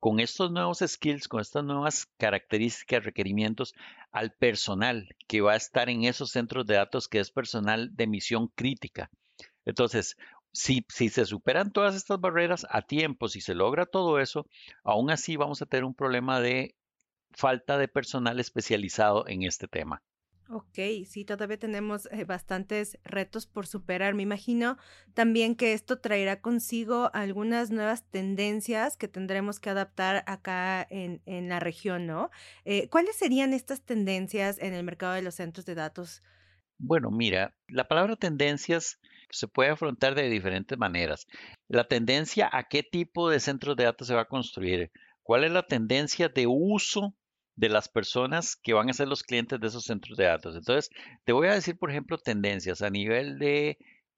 con 0.00 0.18
estos 0.18 0.50
nuevos 0.50 0.82
skills, 0.84 1.28
con 1.28 1.40
estas 1.40 1.62
nuevas 1.62 2.06
características, 2.18 3.04
requerimientos 3.04 3.74
al 4.10 4.32
personal 4.32 5.14
que 5.28 5.40
va 5.40 5.52
a 5.52 5.56
estar 5.56 5.88
en 5.88 6.04
esos 6.04 6.30
centros 6.30 6.66
de 6.66 6.74
datos 6.74 7.06
que 7.06 7.20
es 7.20 7.30
personal 7.30 7.94
de 7.94 8.06
misión 8.06 8.48
crítica. 8.48 9.10
Entonces, 9.66 10.16
si, 10.52 10.84
se 10.88 11.24
superan 11.24 11.72
todas 11.72 11.94
estas 11.94 12.20
barreras 12.20 12.66
a 12.70 12.82
tiempo, 12.82 13.28
si 13.28 13.40
se 13.40 13.54
logra 13.54 13.86
todo 13.86 14.18
eso, 14.18 14.46
aún 14.84 15.10
así 15.10 15.36
vamos 15.36 15.62
a 15.62 15.66
tener 15.66 15.84
un 15.84 15.94
problema 15.94 16.40
de 16.40 16.74
falta 17.32 17.78
de 17.78 17.88
personal 17.88 18.40
especializado 18.40 19.26
en 19.28 19.42
este 19.42 19.68
tema. 19.68 20.02
Ok, 20.52 21.06
sí, 21.06 21.24
todavía 21.24 21.60
tenemos 21.60 22.08
eh, 22.10 22.24
bastantes 22.24 22.98
retos 23.04 23.46
por 23.46 23.68
superar. 23.68 24.14
Me 24.14 24.24
imagino 24.24 24.78
también 25.14 25.54
que 25.54 25.74
esto 25.74 26.00
traerá 26.00 26.40
consigo 26.40 27.08
algunas 27.14 27.70
nuevas 27.70 28.02
tendencias 28.10 28.96
que 28.96 29.06
tendremos 29.06 29.60
que 29.60 29.70
adaptar 29.70 30.24
acá 30.26 30.84
en, 30.90 31.20
la 31.48 31.60
región, 31.60 32.08
¿no? 32.08 32.30
Eh, 32.64 32.88
¿Cuáles 32.88 33.14
serían 33.14 33.52
estas 33.52 33.82
tendencias 33.82 34.58
en 34.58 34.74
el 34.74 34.82
mercado 34.82 35.12
de 35.14 35.22
los 35.22 35.36
centros 35.36 35.66
de 35.66 35.76
datos? 35.76 36.20
Bueno, 36.78 37.12
mira, 37.12 37.54
la 37.68 37.86
palabra 37.86 38.16
tendencias 38.16 38.98
se 39.30 39.48
puede 39.48 39.70
afrontar 39.70 40.14
de 40.14 40.28
diferentes 40.28 40.78
maneras. 40.78 41.26
La 41.68 41.84
tendencia 41.84 42.48
a 42.52 42.64
qué 42.64 42.82
tipo 42.82 43.30
de 43.30 43.40
centros 43.40 43.76
de 43.76 43.84
datos 43.84 44.08
se 44.08 44.14
va 44.14 44.22
a 44.22 44.28
construir, 44.28 44.90
cuál 45.22 45.44
es 45.44 45.52
la 45.52 45.62
tendencia 45.62 46.28
de 46.28 46.46
uso 46.46 47.14
de 47.56 47.68
las 47.68 47.88
personas 47.88 48.56
que 48.56 48.72
van 48.72 48.88
a 48.88 48.94
ser 48.94 49.08
los 49.08 49.22
clientes 49.22 49.60
de 49.60 49.66
esos 49.66 49.84
centros 49.84 50.16
de 50.16 50.24
datos. 50.24 50.56
Entonces, 50.56 50.88
te 51.24 51.32
voy 51.32 51.48
a 51.48 51.54
decir, 51.54 51.76
por 51.78 51.90
ejemplo, 51.90 52.16
tendencias 52.16 52.80
a 52.80 52.90
nivel 52.90 53.38
de 53.38 53.76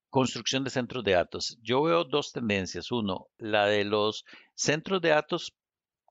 construcción 0.09 0.63
de 0.63 0.69
centros 0.69 1.03
de 1.03 1.13
datos. 1.13 1.57
Yo 1.61 1.81
veo 1.81 2.03
dos 2.03 2.31
tendencias. 2.31 2.91
Uno, 2.91 3.27
la 3.37 3.65
de 3.65 3.83
los 3.83 4.23
centros 4.53 5.01
de 5.01 5.09
datos, 5.09 5.53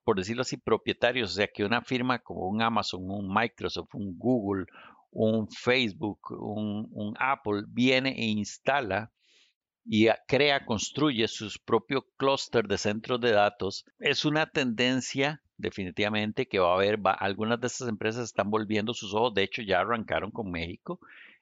por 0.04 0.18
decirlo 0.18 0.42
así, 0.42 0.56
propietarios, 0.56 1.30
o 1.30 1.34
sea, 1.34 1.46
que 1.46 1.64
una 1.64 1.82
firma 1.82 2.18
como 2.18 2.48
un 2.48 2.60
Amazon, 2.60 3.00
un 3.04 3.32
Microsoft, 3.32 3.94
un 3.94 4.18
Google, 4.18 4.66
un 5.12 5.48
Facebook, 5.48 6.18
un, 6.32 7.14
Apple 7.18 7.64
viene 7.68 8.10
e 8.18 8.24
instala 8.24 9.12
y 9.84 10.08
crea, 10.26 10.64
construye 10.64 11.28
sus 11.28 11.58
propios 11.58 12.04
clúster 12.16 12.66
de 12.66 12.78
centros 12.78 13.20
de 13.20 13.32
datos, 13.32 13.84
es 13.98 14.24
una 14.24 14.46
tendencia 14.46 15.42
definitivamente 15.56 16.46
que 16.46 16.58
va 16.58 16.72
a 16.72 16.74
haber, 16.74 16.98
algunas 17.18 17.60
de 17.60 17.66
estas 17.66 17.88
empresas 17.88 18.24
están 18.24 18.50
volviendo 18.50 18.94
sus 18.94 19.14
ojos, 19.14 19.34
de 19.34 19.44
hecho 19.44 19.62
ya 19.62 19.80
arrancaron 19.80 20.30
con 20.30 20.50
México. 20.50 20.98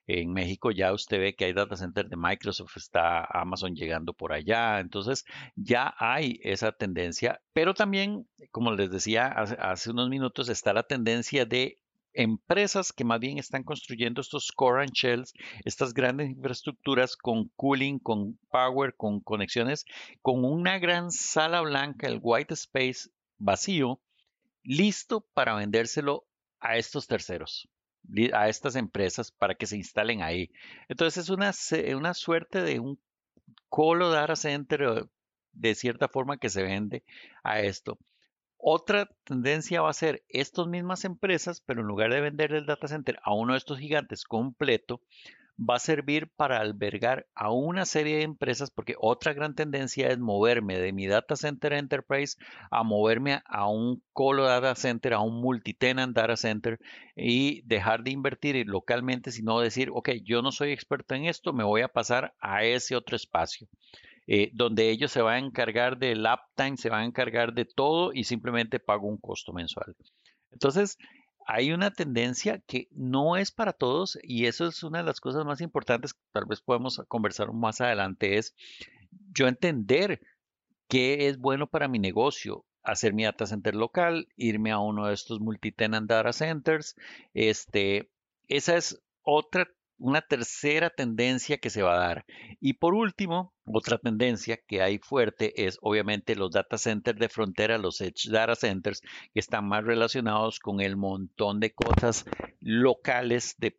En 0.06 0.32
México 0.32 0.72
ya 0.72 0.92
usted 0.92 1.20
ve 1.20 1.36
que 1.36 1.44
hay 1.44 1.52
data 1.52 1.76
centers 1.76 2.10
de 2.10 2.16
Microsoft, 2.16 2.76
está 2.76 3.24
Amazon 3.24 3.76
llegando 3.76 4.12
por 4.12 4.32
allá, 4.32 4.80
entonces 4.80 5.24
ya 5.54 5.94
hay 5.98 6.40
esa 6.42 6.72
tendencia, 6.72 7.40
pero 7.52 7.74
también, 7.74 8.26
como 8.50 8.72
les 8.72 8.90
decía 8.90 9.28
hace 9.28 9.90
unos 9.90 10.08
minutos, 10.08 10.48
está 10.48 10.72
la 10.72 10.82
tendencia 10.82 11.46
de 11.46 11.78
empresas 12.12 12.92
que 12.92 13.04
más 13.04 13.20
bien 13.20 13.38
están 13.38 13.62
construyendo 13.62 14.20
estos 14.20 14.52
core 14.52 14.82
and 14.82 14.92
shells, 14.92 15.32
estas 15.64 15.94
grandes 15.94 16.30
infraestructuras 16.30 17.16
con 17.16 17.48
cooling, 17.56 17.98
con 17.98 18.38
power, 18.50 18.94
con 18.96 19.20
conexiones, 19.20 19.84
con 20.22 20.44
una 20.44 20.78
gran 20.78 21.10
sala 21.10 21.60
blanca, 21.60 22.06
el 22.06 22.20
white 22.22 22.54
space 22.54 23.10
vacío, 23.38 24.00
listo 24.62 25.26
para 25.34 25.54
vendérselo 25.54 26.26
a 26.60 26.76
estos 26.76 27.06
terceros, 27.06 27.68
a 28.32 28.48
estas 28.48 28.76
empresas 28.76 29.30
para 29.32 29.54
que 29.54 29.66
se 29.66 29.76
instalen 29.76 30.22
ahí. 30.22 30.50
Entonces 30.88 31.24
es 31.24 31.30
una, 31.30 31.52
una 31.96 32.14
suerte 32.14 32.62
de 32.62 32.80
un 32.80 32.98
colo 33.68 34.10
data 34.10 34.36
center 34.36 35.08
de 35.52 35.74
cierta 35.74 36.08
forma 36.08 36.38
que 36.38 36.50
se 36.50 36.62
vende 36.62 37.04
a 37.42 37.60
esto. 37.60 37.98
Otra 38.62 39.08
tendencia 39.24 39.80
va 39.80 39.90
a 39.90 39.94
ser 39.94 40.22
estas 40.28 40.66
mismas 40.66 41.04
empresas, 41.04 41.62
pero 41.62 41.80
en 41.80 41.86
lugar 41.86 42.12
de 42.12 42.20
vender 42.20 42.52
el 42.52 42.66
data 42.66 42.88
center 42.88 43.18
a 43.22 43.34
uno 43.34 43.54
de 43.54 43.58
estos 43.58 43.78
gigantes 43.78 44.24
completo, 44.24 45.00
va 45.58 45.76
a 45.76 45.78
servir 45.78 46.30
para 46.36 46.58
albergar 46.58 47.26
a 47.34 47.52
una 47.52 47.84
serie 47.84 48.18
de 48.18 48.22
empresas, 48.22 48.70
porque 48.70 48.96
otra 48.98 49.32
gran 49.32 49.54
tendencia 49.54 50.08
es 50.08 50.18
moverme 50.18 50.78
de 50.78 50.92
mi 50.92 51.06
data 51.06 51.36
center 51.36 51.72
enterprise 51.72 52.36
a 52.70 52.82
moverme 52.82 53.40
a 53.44 53.68
un 53.68 54.02
colo 54.12 54.44
data 54.44 54.74
center, 54.74 55.14
a 55.14 55.20
un 55.20 55.40
multitenant 55.40 56.14
data 56.14 56.36
center 56.36 56.78
y 57.16 57.62
dejar 57.62 58.02
de 58.02 58.10
invertir 58.10 58.66
localmente, 58.66 59.32
sino 59.32 59.60
decir, 59.60 59.90
ok, 59.92 60.10
yo 60.22 60.42
no 60.42 60.52
soy 60.52 60.72
experto 60.72 61.14
en 61.14 61.26
esto, 61.26 61.52
me 61.52 61.64
voy 61.64 61.82
a 61.82 61.88
pasar 61.88 62.34
a 62.40 62.64
ese 62.64 62.96
otro 62.96 63.16
espacio. 63.16 63.68
Eh, 64.32 64.52
donde 64.52 64.90
ellos 64.90 65.10
se 65.10 65.22
van 65.22 65.42
a 65.42 65.46
encargar 65.48 65.98
del 65.98 66.24
uptime, 66.24 66.76
se 66.76 66.88
van 66.88 67.00
a 67.00 67.04
encargar 67.04 67.52
de 67.52 67.64
todo 67.64 68.12
y 68.14 68.22
simplemente 68.22 68.78
pago 68.78 69.08
un 69.08 69.18
costo 69.18 69.52
mensual. 69.52 69.96
Entonces, 70.52 70.98
hay 71.48 71.72
una 71.72 71.90
tendencia 71.90 72.62
que 72.64 72.86
no 72.92 73.36
es 73.36 73.50
para 73.50 73.72
todos 73.72 74.16
y 74.22 74.46
eso 74.46 74.68
es 74.68 74.84
una 74.84 74.98
de 74.98 75.04
las 75.04 75.18
cosas 75.18 75.44
más 75.44 75.60
importantes 75.60 76.14
que 76.14 76.20
tal 76.30 76.44
vez 76.46 76.60
podemos 76.60 77.02
conversar 77.08 77.52
más 77.52 77.80
adelante, 77.80 78.38
es 78.38 78.54
yo 79.34 79.48
entender 79.48 80.20
qué 80.86 81.26
es 81.26 81.36
bueno 81.36 81.66
para 81.66 81.88
mi 81.88 81.98
negocio, 81.98 82.64
hacer 82.84 83.12
mi 83.14 83.24
data 83.24 83.46
center 83.46 83.74
local, 83.74 84.28
irme 84.36 84.70
a 84.70 84.78
uno 84.78 85.08
de 85.08 85.14
estos 85.14 85.40
multitenant 85.40 86.08
data 86.08 86.32
centers, 86.32 86.94
este, 87.34 88.12
esa 88.46 88.76
es 88.76 89.02
otra 89.22 89.68
una 90.00 90.22
tercera 90.22 90.88
tendencia 90.90 91.58
que 91.58 91.70
se 91.70 91.82
va 91.82 91.94
a 91.94 92.06
dar. 92.06 92.24
Y 92.58 92.72
por 92.74 92.94
último, 92.94 93.52
otra 93.66 93.98
tendencia 93.98 94.58
que 94.66 94.82
hay 94.82 94.98
fuerte 94.98 95.66
es 95.66 95.78
obviamente 95.82 96.34
los 96.34 96.50
data 96.50 96.78
centers 96.78 97.18
de 97.18 97.28
frontera, 97.28 97.78
los 97.78 98.00
edge 98.00 98.30
data 98.30 98.56
centers, 98.56 99.02
que 99.32 99.40
están 99.40 99.68
más 99.68 99.84
relacionados 99.84 100.58
con 100.58 100.80
el 100.80 100.96
montón 100.96 101.60
de 101.60 101.72
cosas 101.74 102.24
locales 102.60 103.54
de, 103.58 103.78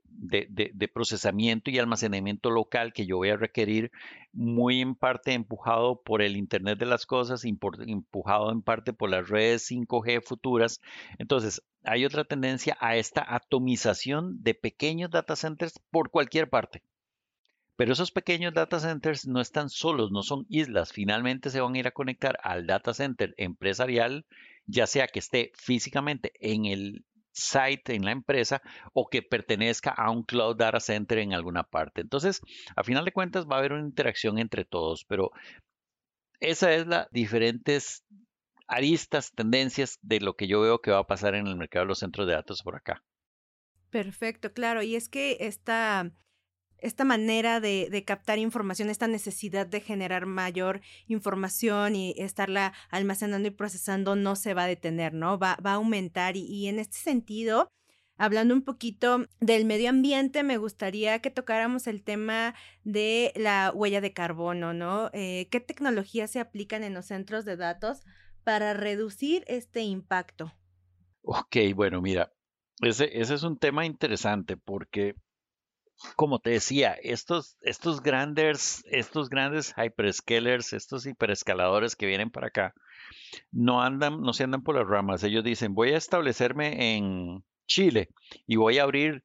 procesamiento 0.93 1.69
y 1.69 1.79
almacenamiento 1.79 2.49
local 2.49 2.93
que 2.93 3.05
yo 3.05 3.17
voy 3.17 3.29
a 3.29 3.37
requerir, 3.37 3.91
muy 4.33 4.81
en 4.81 4.95
parte 4.95 5.33
empujado 5.33 6.01
por 6.01 6.21
el 6.21 6.37
Internet 6.37 6.79
de 6.79 6.85
las 6.85 7.05
Cosas, 7.05 7.43
empujado 7.45 8.51
en 8.51 8.61
parte 8.61 8.93
por 8.93 9.09
las 9.09 9.29
redes 9.29 9.69
5G 9.69 10.23
futuras. 10.23 10.79
Entonces, 11.17 11.61
hay 11.83 12.05
otra 12.05 12.23
tendencia 12.23 12.77
a 12.79 12.95
esta 12.95 13.25
atomización 13.27 14.43
de 14.43 14.53
pequeños 14.53 15.09
data 15.09 15.35
centers 15.35 15.79
por 15.89 16.11
cualquier 16.11 16.49
parte. 16.49 16.83
Pero 17.75 17.93
esos 17.93 18.11
pequeños 18.11 18.53
data 18.53 18.79
centers 18.79 19.25
no 19.27 19.41
están 19.41 19.69
solos, 19.69 20.11
no 20.11 20.21
son 20.21 20.45
islas. 20.49 20.93
Finalmente 20.93 21.49
se 21.49 21.61
van 21.61 21.73
a 21.73 21.79
ir 21.79 21.87
a 21.87 21.91
conectar 21.91 22.37
al 22.43 22.67
data 22.67 22.93
center 22.93 23.33
empresarial, 23.37 24.25
ya 24.67 24.85
sea 24.85 25.07
que 25.07 25.19
esté 25.19 25.51
físicamente 25.55 26.31
en 26.39 26.65
el 26.65 27.05
site, 27.31 27.95
en 27.95 28.05
la 28.05 28.11
empresa, 28.11 28.61
o 28.93 29.07
que 29.07 29.21
pertenezca 29.21 29.91
a 29.91 30.11
un 30.11 30.23
cloud 30.23 30.55
data 30.55 30.79
center 30.79 31.19
en 31.19 31.33
alguna 31.33 31.63
parte. 31.63 32.01
Entonces, 32.01 32.41
a 32.75 32.83
final 32.83 33.05
de 33.05 33.11
cuentas, 33.11 33.45
va 33.45 33.55
a 33.55 33.59
haber 33.59 33.73
una 33.73 33.85
interacción 33.85 34.37
entre 34.37 34.65
todos, 34.65 35.05
pero 35.07 35.31
esa 36.39 36.73
es 36.73 36.87
la 36.87 37.07
diferentes 37.11 38.03
aristas, 38.67 39.31
tendencias 39.33 39.99
de 40.01 40.19
lo 40.21 40.35
que 40.35 40.47
yo 40.47 40.61
veo 40.61 40.79
que 40.79 40.91
va 40.91 40.99
a 40.99 41.07
pasar 41.07 41.35
en 41.35 41.47
el 41.47 41.57
mercado 41.57 41.85
de 41.85 41.89
los 41.89 41.99
centros 41.99 42.25
de 42.25 42.33
datos 42.33 42.63
por 42.63 42.75
acá. 42.75 43.03
Perfecto, 43.89 44.53
claro. 44.53 44.81
Y 44.81 44.95
es 44.95 45.09
que 45.09 45.37
esta 45.41 46.09
esta 46.81 47.05
manera 47.05 47.59
de, 47.59 48.03
captar 48.05 48.39
información, 48.39 48.89
esta 48.89 49.07
necesidad 49.07 49.67
de 49.67 49.81
generar 49.81 50.25
mayor 50.25 50.81
información 51.07 51.95
y 51.95 52.13
estarla 52.17 52.73
almacenando 52.89 53.47
y 53.47 53.51
procesando 53.51 54.15
no 54.15 54.35
se 54.35 54.53
va 54.53 54.63
a 54.63 54.67
detener, 54.67 55.13
¿no? 55.13 55.37
Va, 55.37 55.57
va 55.65 55.71
a 55.71 55.75
aumentar 55.75 56.35
y, 56.35 56.67
en 56.67 56.79
este 56.79 56.97
sentido, 56.97 57.69
hablando 58.17 58.53
un 58.53 58.63
poquito 58.63 59.25
del 59.39 59.65
medio 59.65 59.89
ambiente, 59.89 60.43
me 60.43 60.57
gustaría 60.57 61.19
que 61.19 61.31
tocáramos 61.31 61.87
el 61.87 62.03
tema 62.03 62.55
de 62.83 63.31
la 63.35 63.71
huella 63.73 64.01
de 64.01 64.13
carbono, 64.13 64.73
¿no? 64.73 65.09
Eh, 65.13 65.47
¿Qué 65.51 65.59
tecnologías 65.59 66.31
se 66.31 66.39
aplican 66.39 66.83
en 66.83 66.93
los 66.93 67.05
centros 67.05 67.45
de 67.45 67.57
datos 67.57 68.01
para 68.43 68.73
reducir 68.73 69.43
este 69.47 69.81
impacto? 69.81 70.51
Ok, 71.23 71.57
bueno, 71.75 72.01
mira, 72.01 72.33
ese, 72.81 73.09
ese 73.19 73.35
es 73.35 73.43
un 73.43 73.57
tema 73.57 73.85
interesante 73.85 74.57
porque 74.57 75.15
como 76.15 76.39
te 76.39 76.51
decía, 76.51 76.93
estos, 77.01 77.57
estos 77.61 78.01
grandes, 78.01 78.83
estos 78.85 79.29
grandes 79.29 79.73
hyperscalers, 79.77 80.73
estos 80.73 81.05
hiperescaladores 81.05 81.95
que 81.95 82.05
vienen 82.05 82.31
para 82.31 82.47
acá, 82.47 82.73
no 83.51 83.81
andan, 83.81 84.21
no 84.21 84.33
se 84.33 84.43
andan 84.43 84.63
por 84.63 84.75
las 84.75 84.87
ramas. 84.87 85.23
Ellos 85.23 85.43
dicen, 85.43 85.73
voy 85.73 85.91
a 85.93 85.97
establecerme 85.97 86.95
en 86.95 87.43
Chile 87.67 88.09
y 88.47 88.55
voy 88.55 88.79
a 88.79 88.83
abrir 88.83 89.21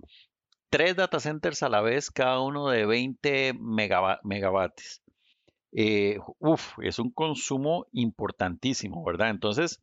tres 0.71 0.97
data 0.97 1.21
centers 1.21 1.62
a 1.62 1.68
la 1.68 1.80
vez, 1.80 2.11
cada 2.11 2.40
uno 2.40 2.68
de 2.68 2.87
20 2.87 3.54
megavatios. 3.54 5.02
Eh, 5.73 6.18
uf, 6.38 6.78
es 6.83 6.99
un 6.99 7.11
consumo 7.11 7.87
importantísimo, 7.92 9.04
¿verdad? 9.04 9.30
Entonces, 9.30 9.83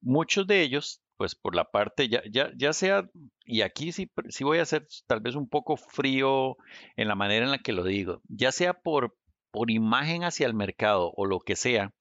muchos 0.00 0.46
de 0.46 0.62
ellos 0.62 1.02
pues 1.16 1.34
por 1.34 1.54
la 1.54 1.70
parte, 1.70 2.08
ya, 2.08 2.22
ya, 2.30 2.50
ya 2.56 2.72
sea, 2.72 3.08
y 3.44 3.62
aquí 3.62 3.92
sí, 3.92 4.10
sí 4.28 4.44
voy 4.44 4.58
a 4.58 4.64
ser 4.64 4.86
tal 5.06 5.20
vez 5.20 5.34
un 5.34 5.48
poco 5.48 5.76
frío 5.76 6.56
en 6.96 7.08
la 7.08 7.14
manera 7.14 7.44
en 7.44 7.52
la 7.52 7.58
que 7.58 7.72
lo 7.72 7.84
digo, 7.84 8.20
ya 8.28 8.52
sea 8.52 8.74
por, 8.74 9.16
por 9.50 9.70
imagen 9.70 10.24
hacia 10.24 10.46
el 10.46 10.54
mercado 10.54 11.12
o 11.16 11.26
lo 11.26 11.40
que 11.40 11.56
sea, 11.56 11.92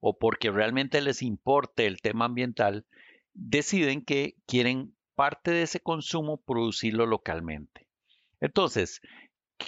o 0.00 0.18
porque 0.18 0.50
realmente 0.50 1.00
les 1.00 1.22
importe 1.22 1.86
el 1.86 2.00
tema 2.00 2.26
ambiental, 2.26 2.86
deciden 3.34 4.04
que 4.04 4.34
quieren 4.46 4.94
parte 5.14 5.50
de 5.50 5.62
ese 5.62 5.80
consumo 5.80 6.42
producirlo 6.42 7.06
localmente. 7.06 7.86
Entonces, 8.40 9.00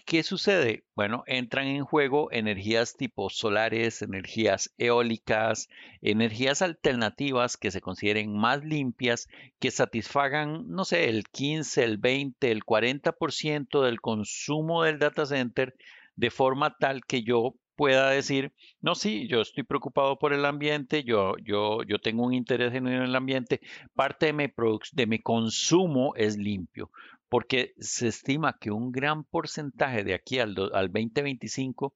¿Qué 0.06 0.22
sucede? 0.22 0.84
Bueno, 0.94 1.22
entran 1.26 1.66
en 1.66 1.84
juego 1.84 2.32
energías 2.32 2.96
tipo 2.96 3.28
solares, 3.28 4.00
energías 4.00 4.72
eólicas, 4.78 5.68
energías 6.00 6.62
alternativas 6.62 7.58
que 7.58 7.70
se 7.70 7.82
consideren 7.82 8.34
más 8.34 8.64
limpias, 8.64 9.28
que 9.58 9.70
satisfagan, 9.70 10.66
no 10.68 10.84
sé, 10.86 11.10
el 11.10 11.24
15, 11.28 11.84
el 11.84 11.98
20, 11.98 12.50
el 12.50 12.64
40% 12.64 13.82
del 13.82 14.00
consumo 14.00 14.82
del 14.82 14.98
data 14.98 15.26
center 15.26 15.74
de 16.16 16.30
forma 16.30 16.76
tal 16.78 17.04
que 17.04 17.22
yo 17.22 17.54
pueda 17.76 18.10
decir, 18.10 18.52
no, 18.80 18.94
sí, 18.94 19.26
yo 19.28 19.40
estoy 19.40 19.64
preocupado 19.64 20.18
por 20.18 20.32
el 20.32 20.44
ambiente, 20.44 21.04
yo, 21.04 21.36
yo, 21.42 21.82
yo 21.82 21.98
tengo 21.98 22.24
un 22.24 22.34
interés 22.34 22.74
en 22.74 22.86
el 22.86 23.14
ambiente, 23.16 23.60
parte 23.94 24.26
de 24.26 24.32
mi, 24.32 24.46
de 24.92 25.06
mi 25.06 25.18
consumo 25.18 26.14
es 26.16 26.36
limpio 26.36 26.90
porque 27.32 27.72
se 27.78 28.08
estima 28.08 28.58
que 28.58 28.70
un 28.70 28.92
gran 28.92 29.24
porcentaje 29.24 30.04
de 30.04 30.12
aquí 30.12 30.38
al, 30.38 30.54
2025, 30.54 31.94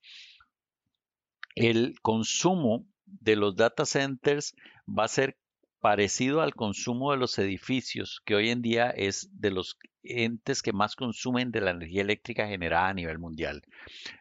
el 1.54 2.00
consumo 2.00 2.86
de 3.04 3.36
los 3.36 3.54
data 3.54 3.84
centers 3.84 4.56
va 4.88 5.04
a 5.04 5.08
ser 5.08 5.36
parecido 5.78 6.40
al 6.40 6.54
consumo 6.54 7.10
de 7.10 7.18
los 7.18 7.38
edificios, 7.38 8.22
que 8.24 8.34
hoy 8.34 8.48
en 8.48 8.62
día 8.62 8.88
es 8.88 9.28
de 9.30 9.50
los 9.50 9.76
entes 10.02 10.62
que 10.62 10.72
más 10.72 10.96
consumen 10.96 11.50
de 11.50 11.60
la 11.60 11.72
energía 11.72 12.00
eléctrica 12.00 12.48
generada 12.48 12.88
a 12.88 12.94
nivel 12.94 13.18
mundial. 13.18 13.60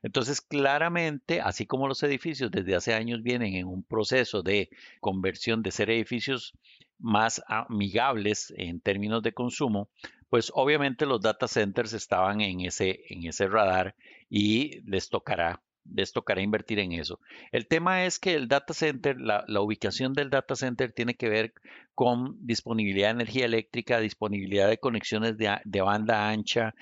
Entonces, 0.04 0.42
claramente, 0.42 1.40
así 1.40 1.66
como 1.66 1.88
los 1.88 2.04
edificios 2.04 2.52
desde 2.52 2.76
hace 2.76 2.94
años 2.94 3.24
vienen 3.24 3.56
en 3.56 3.68
un 3.68 3.84
proceso 3.84 4.44
de 4.44 4.70
conversión 5.00 5.64
de 5.64 5.72
ser 5.72 5.92
edificios 5.92 6.52
más 7.00 7.44
amigables 7.48 8.54
en 8.58 8.80
términos 8.80 9.22
de 9.24 9.34
consumo, 9.34 9.90
pues 10.30 10.52
obviamente 10.54 11.06
los 11.06 11.22
data 11.22 11.48
centers 11.48 11.94
estaban 11.94 12.42
en 12.42 12.62
ese, 12.62 13.02
en 13.10 13.26
ese 13.26 13.48
radar 13.48 13.96
y 14.30 14.82
les 14.90 15.10
tocará, 15.10 15.62
les 15.90 16.12
tocará 16.12 16.42
invertir 16.42 16.80
en 16.80 16.94
eso. 16.94 17.20
El 17.52 17.68
tema 17.68 18.06
es 18.06 18.20
que 18.20 18.34
el 18.34 18.48
data 18.48 18.74
center, 18.74 19.20
la, 19.20 19.46
ubicación 19.62 20.14
del 20.14 20.30
data 20.30 20.56
center 20.56 20.92
tiene 20.92 21.16
que 21.16 21.30
ver 21.30 21.54
con 21.94 22.36
disponibilidad 22.46 23.08
de 23.10 23.22
energía 23.22 23.46
eléctrica, 23.46 24.00
disponibilidad 24.00 24.68
de 24.68 24.80
conexiones 24.80 25.38
de, 25.38 25.58
de 25.64 25.82
banda 25.82 26.30
ancha, 26.30 26.76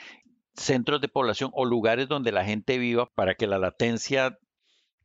centros 0.55 1.01
de 1.01 1.07
población 1.07 1.51
o 1.53 1.65
lugares 1.65 2.07
donde 2.07 2.31
la 2.31 2.45
gente 2.45 2.77
viva 2.77 3.07
para 3.13 3.35
que 3.35 3.47
la 3.47 3.57
latencia 3.57 4.37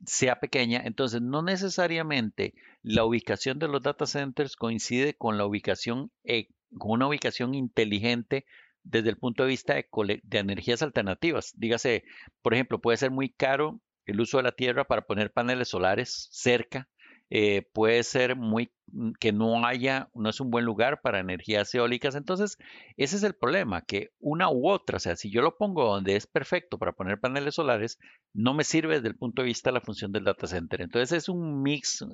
sea 0.07 0.41
pequeña, 0.41 0.83
entonces 0.85 1.21
no 1.21 1.43
necesariamente 1.43 2.55
la 2.83 3.05
ubicación 3.05 3.59
de 3.59 3.69
los 3.69 3.83
data 3.83 4.07
centers 4.07 4.57
coincide 4.57 5.15
con 5.15 5.39
la 5.39 5.47
ubicación 5.47 6.11
e 6.25 6.49
con 6.77 6.93
una 6.93 7.09
ubicación 7.09 7.55
inteligente 7.55 8.45
desde 8.85 9.11
el 9.11 9.17
punto 9.17 9.43
de 9.43 9.51
vista 9.51 9.75
de, 9.75 10.21
energías 10.39 10.83
alternativas. 10.83 11.53
Dígase, 11.57 12.05
por 12.43 12.55
ejemplo, 12.55 12.81
puede 12.81 12.97
ser 12.97 13.11
muy 13.11 13.31
caro 13.31 13.81
el 14.07 14.21
uso 14.21 14.39
de 14.39 14.45
la 14.45 14.53
tierra 14.53 14.85
para 14.85 15.03
poner 15.03 15.33
paneles 15.33 15.69
solares 15.69 16.29
cerca. 16.33 16.89
Eh, 17.31 17.69
puede 17.73 18.03
ser 18.05 18.37
muy 18.37 18.71
mm, 18.93 19.13
que 19.21 19.33
no 19.33 19.67
haya, 19.67 20.09
no 20.15 20.31
es 20.31 20.41
un 20.41 20.51
buen 20.51 20.65
lugar 20.65 21.01
para 21.03 21.21
energías 21.21 21.75
eólicas. 21.75 22.15
Entonces, 22.15 22.57
ese 22.97 23.17
es 23.17 23.23
el 23.23 23.35
problema, 23.35 23.83
que 23.83 24.11
una 24.19 24.51
u 24.51 24.69
otra, 24.69 24.97
o 24.97 25.01
sea, 25.01 25.17
si 25.17 25.31
yo 25.31 25.43
lo 25.43 25.57
pongo 25.57 25.85
donde 25.85 26.17
es 26.17 26.27
perfecto 26.27 26.79
para 26.79 26.93
poner 26.93 27.21
paneles 27.21 27.55
solares, 27.55 27.99
no 28.33 28.55
me 28.55 28.65
sirve 28.65 28.97
desde 28.97 29.09
el 29.09 29.17
punto 29.17 29.43
de 29.43 29.47
vista 29.47 29.71
de 29.71 29.75
la 29.75 29.81
función 29.81 30.13
del 30.13 30.25
data 30.25 30.47
center. 30.47 30.81
Entonces, 30.81 31.13
es 31.13 31.29
un 31.29 31.63
mix 31.63 32.05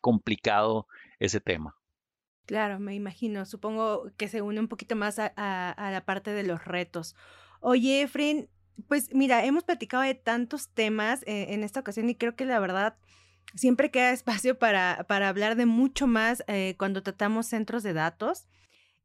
complicado 0.00 0.86
ese 1.18 1.40
tema. 1.40 1.74
Claro, 2.46 2.80
me 2.80 2.94
imagino. 2.94 3.44
Supongo 3.46 4.10
que 4.16 4.26
se 4.26 4.42
une 4.42 4.58
un 4.58 4.68
poquito 4.68 4.96
más 4.96 5.18
a, 5.18 5.32
la 5.36 6.04
parte 6.04 6.32
de 6.32 6.42
los 6.42 6.64
retos. 6.64 7.14
Oye, 7.60 8.02
Efren, 8.02 8.48
pues 8.88 9.14
mira, 9.14 9.44
hemos 9.44 9.64
platicado 9.64 10.02
de 10.02 10.14
tantos 10.14 10.68
temas 10.70 11.22
eh, 11.28 11.54
en 11.54 11.62
esta 11.62 11.80
ocasión 11.80 12.08
y 12.08 12.16
creo 12.16 12.34
que 12.34 12.46
la 12.46 12.58
verdad 12.58 12.96
siempre 13.54 13.90
queda 13.90 14.12
espacio 14.12 14.58
para, 14.58 15.04
para 15.08 15.28
hablar 15.28 15.56
de 15.56 15.66
mucho 15.66 16.06
más 16.06 16.44
eh, 16.46 16.74
cuando 16.78 17.02
tratamos 17.02 17.46
centros 17.46 17.82
de 17.82 17.92
datos. 17.92 18.46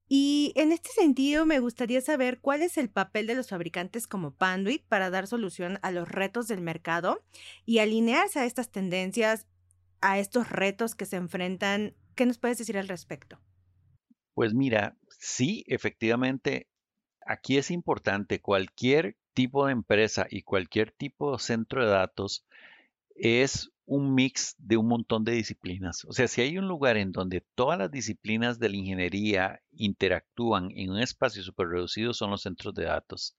Y 0.07 0.53
en 0.55 0.71
este 0.71 0.89
sentido, 0.89 1.47
me 1.47 1.59
gustaría 1.59 1.99
saber 1.99 2.39
cuál 2.39 2.61
es 2.61 2.77
el 2.77 2.89
papel 2.89 3.25
de 3.25 3.33
los 3.33 3.49
fabricantes 3.49 4.07
como 4.07 4.35
Panduit 4.35 4.85
para 4.87 5.09
dar 5.09 5.25
solución 5.25 5.79
a 5.81 5.89
los 5.89 6.07
retos 6.07 6.47
del 6.47 6.61
mercado 6.61 7.23
y 7.65 7.79
alinearse 7.79 8.39
a 8.39 8.45
estas 8.45 8.69
tendencias, 8.69 9.47
a 10.01 10.19
estos 10.19 10.51
retos 10.51 10.93
que 10.93 11.07
se 11.07 11.15
enfrentan 11.15 11.95
¿Qué 12.15 12.25
nos 12.25 12.37
puedes 12.37 12.57
decir 12.57 12.77
al 12.77 12.87
respecto? 12.87 13.39
Pues 14.33 14.53
mira, 14.53 14.97
sí, 15.19 15.65
efectivamente, 15.67 16.67
aquí 17.25 17.57
es 17.57 17.71
importante 17.71 18.39
cualquier 18.39 19.17
tipo 19.33 19.65
de 19.65 19.73
empresa 19.73 20.27
y 20.29 20.43
cualquier 20.43 20.91
tipo 20.91 21.33
de 21.33 21.39
centro 21.39 21.85
de 21.85 21.91
datos 21.91 22.45
es 23.15 23.71
un 23.85 24.15
mix 24.15 24.55
de 24.57 24.77
un 24.77 24.87
montón 24.87 25.23
de 25.23 25.33
disciplinas. 25.33 26.05
O 26.05 26.13
sea, 26.13 26.27
si 26.27 26.41
hay 26.41 26.57
un 26.57 26.67
lugar 26.67 26.97
en 26.97 27.11
donde 27.11 27.41
todas 27.55 27.77
las 27.77 27.91
disciplinas 27.91 28.59
de 28.59 28.69
la 28.69 28.77
ingeniería 28.77 29.61
interactúan 29.73 30.71
en 30.75 30.91
un 30.91 30.99
espacio 30.99 31.43
súper 31.43 31.67
reducido, 31.67 32.13
son 32.13 32.31
los 32.31 32.41
centros 32.41 32.73
de 32.73 32.85
datos. 32.85 33.35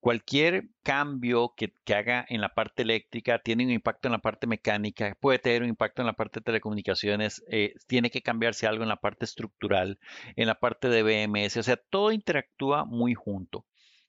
cualquier 0.00 0.68
cambio 0.82 1.54
que, 1.56 1.72
haga 1.94 2.26
en 2.28 2.42
la 2.42 2.50
parte 2.54 2.82
eléctrica 2.82 3.38
tiene 3.38 3.64
un 3.64 3.70
impacto 3.70 4.08
en 4.08 4.12
la 4.12 4.18
parte 4.18 4.46
mecánica, 4.46 5.16
puede 5.18 5.38
tener 5.38 5.62
un 5.62 5.70
impacto 5.70 6.02
en 6.02 6.06
la 6.06 6.12
parte 6.12 6.40
de 6.40 6.44
telecomunicaciones, 6.44 7.42
eh, 7.48 7.74
tiene 7.86 8.10
que 8.10 8.20
cambiarse 8.20 8.66
algo 8.66 8.82
en 8.82 8.90
la 8.90 9.00
parte 9.00 9.24
estructural, 9.24 9.98
en 10.36 10.46
la 10.46 10.60
parte 10.60 10.88
de 10.88 11.02
BMS, 11.02 11.56
o 11.58 11.62
sea, 11.62 11.76
todo 11.78 12.12
interactúa 12.12 12.84
muy 12.84 13.14
junto. 13.14 13.64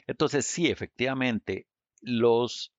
Entonces, 0.06 0.46
sí, 0.46 0.68
efectivamente, 0.68 1.68
los 2.02 2.75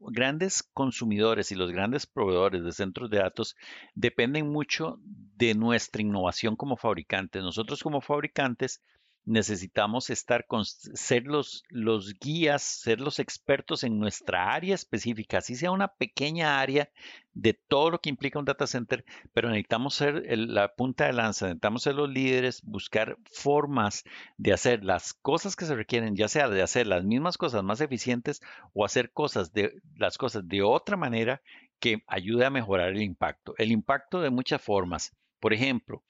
grandes 0.00 0.62
consumidores 0.62 1.52
y 1.52 1.54
los 1.54 1.70
grandes 1.70 2.06
proveedores 2.06 2.64
de 2.64 2.72
centros 2.72 3.10
de 3.10 3.18
datos 3.18 3.56
dependen 3.94 4.50
mucho 4.50 4.98
de 5.36 5.54
nuestra 5.54 6.02
innovación 6.02 6.56
como 6.56 6.76
fabricantes. 6.76 7.42
Nosotros 7.42 7.82
como 7.82 8.00
fabricantes 8.00 8.80
necesitamos 9.24 10.10
estar 10.10 10.46
con 10.46 10.64
ser 10.64 11.24
los, 11.24 11.64
los 11.68 12.18
guías, 12.18 12.62
ser 12.62 13.00
los 13.00 13.18
expertos 13.18 13.84
en 13.84 13.98
nuestra 13.98 14.52
área 14.52 14.74
específica, 14.74 15.38
así 15.38 15.56
sea 15.56 15.70
una 15.70 15.88
pequeña 15.88 16.60
área 16.60 16.90
de 17.32 17.54
todo 17.54 17.90
lo 17.90 18.00
que 18.00 18.10
implica 18.10 18.38
un 18.38 18.44
data 18.44 18.66
center, 18.66 19.04
pero 19.32 19.48
necesitamos 19.48 19.94
ser 19.94 20.24
la 20.38 20.74
punta 20.74 21.06
de 21.06 21.14
lanza, 21.14 21.46
necesitamos 21.46 21.82
ser 21.82 21.94
los 21.94 22.08
líderes, 22.08 22.62
buscar 22.62 23.16
formas 23.24 24.04
de 24.36 24.52
hacer 24.52 24.84
las 24.84 25.14
cosas 25.14 25.56
que 25.56 25.64
se 25.64 25.74
requieren, 25.74 26.16
ya 26.16 26.28
sea 26.28 26.48
de 26.48 26.62
hacer 26.62 26.86
las 26.86 27.04
mismas 27.04 27.38
cosas 27.38 27.64
más 27.64 27.80
eficientes 27.80 28.40
o 28.72 28.84
hacer 28.84 29.10
cosas 29.10 29.52
de 29.52 29.80
las 29.96 30.18
cosas 30.18 30.46
de 30.46 30.62
otra 30.62 30.96
manera 30.96 31.42
que 31.80 32.02
ayude 32.06 32.44
a 32.44 32.50
mejorar 32.50 32.90
el 32.90 33.02
impacto. 33.02 33.54
El 33.58 33.72
impacto 33.72 34.20
de 34.20 34.30
muchas 34.30 34.62
formas. 34.62 35.14
Por 35.40 35.52
ejemplo, 35.52 36.02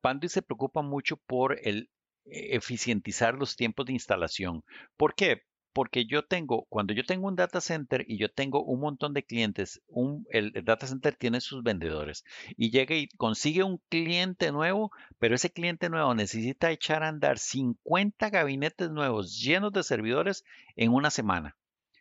Pandu 0.00 0.28
se 0.28 0.42
preocupa 0.42 0.82
mucho 0.82 1.16
por 1.16 1.58
el 1.62 1.88
eficientizar 2.24 3.34
los 3.34 3.56
tiempos 3.56 3.86
de 3.86 3.92
instalación. 3.92 4.64
¿Por 4.96 5.14
qué? 5.14 5.42
Porque 5.72 6.04
yo 6.04 6.22
tengo, 6.24 6.66
cuando 6.68 6.92
yo 6.92 7.04
tengo 7.04 7.28
un 7.28 7.34
data 7.34 7.60
center 7.60 8.04
y 8.06 8.18
yo 8.18 8.30
tengo 8.30 8.62
un 8.62 8.80
montón 8.80 9.14
de 9.14 9.22
clientes, 9.22 9.80
un, 9.88 10.26
el, 10.30 10.52
data 10.64 10.86
center 10.86 11.16
tiene 11.16 11.40
sus 11.40 11.62
vendedores 11.62 12.24
y 12.58 12.70
llega 12.70 12.94
y 12.94 13.08
consigue 13.08 13.62
un 13.62 13.80
cliente 13.88 14.52
nuevo, 14.52 14.92
pero 15.18 15.34
ese 15.34 15.50
cliente 15.50 15.88
nuevo 15.88 16.14
necesita 16.14 16.70
echar 16.70 17.02
a 17.02 17.08
andar 17.08 17.38
50 17.38 18.28
gabinetes 18.28 18.90
nuevos 18.90 19.40
llenos 19.40 19.72
de 19.72 19.82
servidores 19.82 20.44
en 20.76 20.92
una 20.92 21.10
semana. 21.10 21.56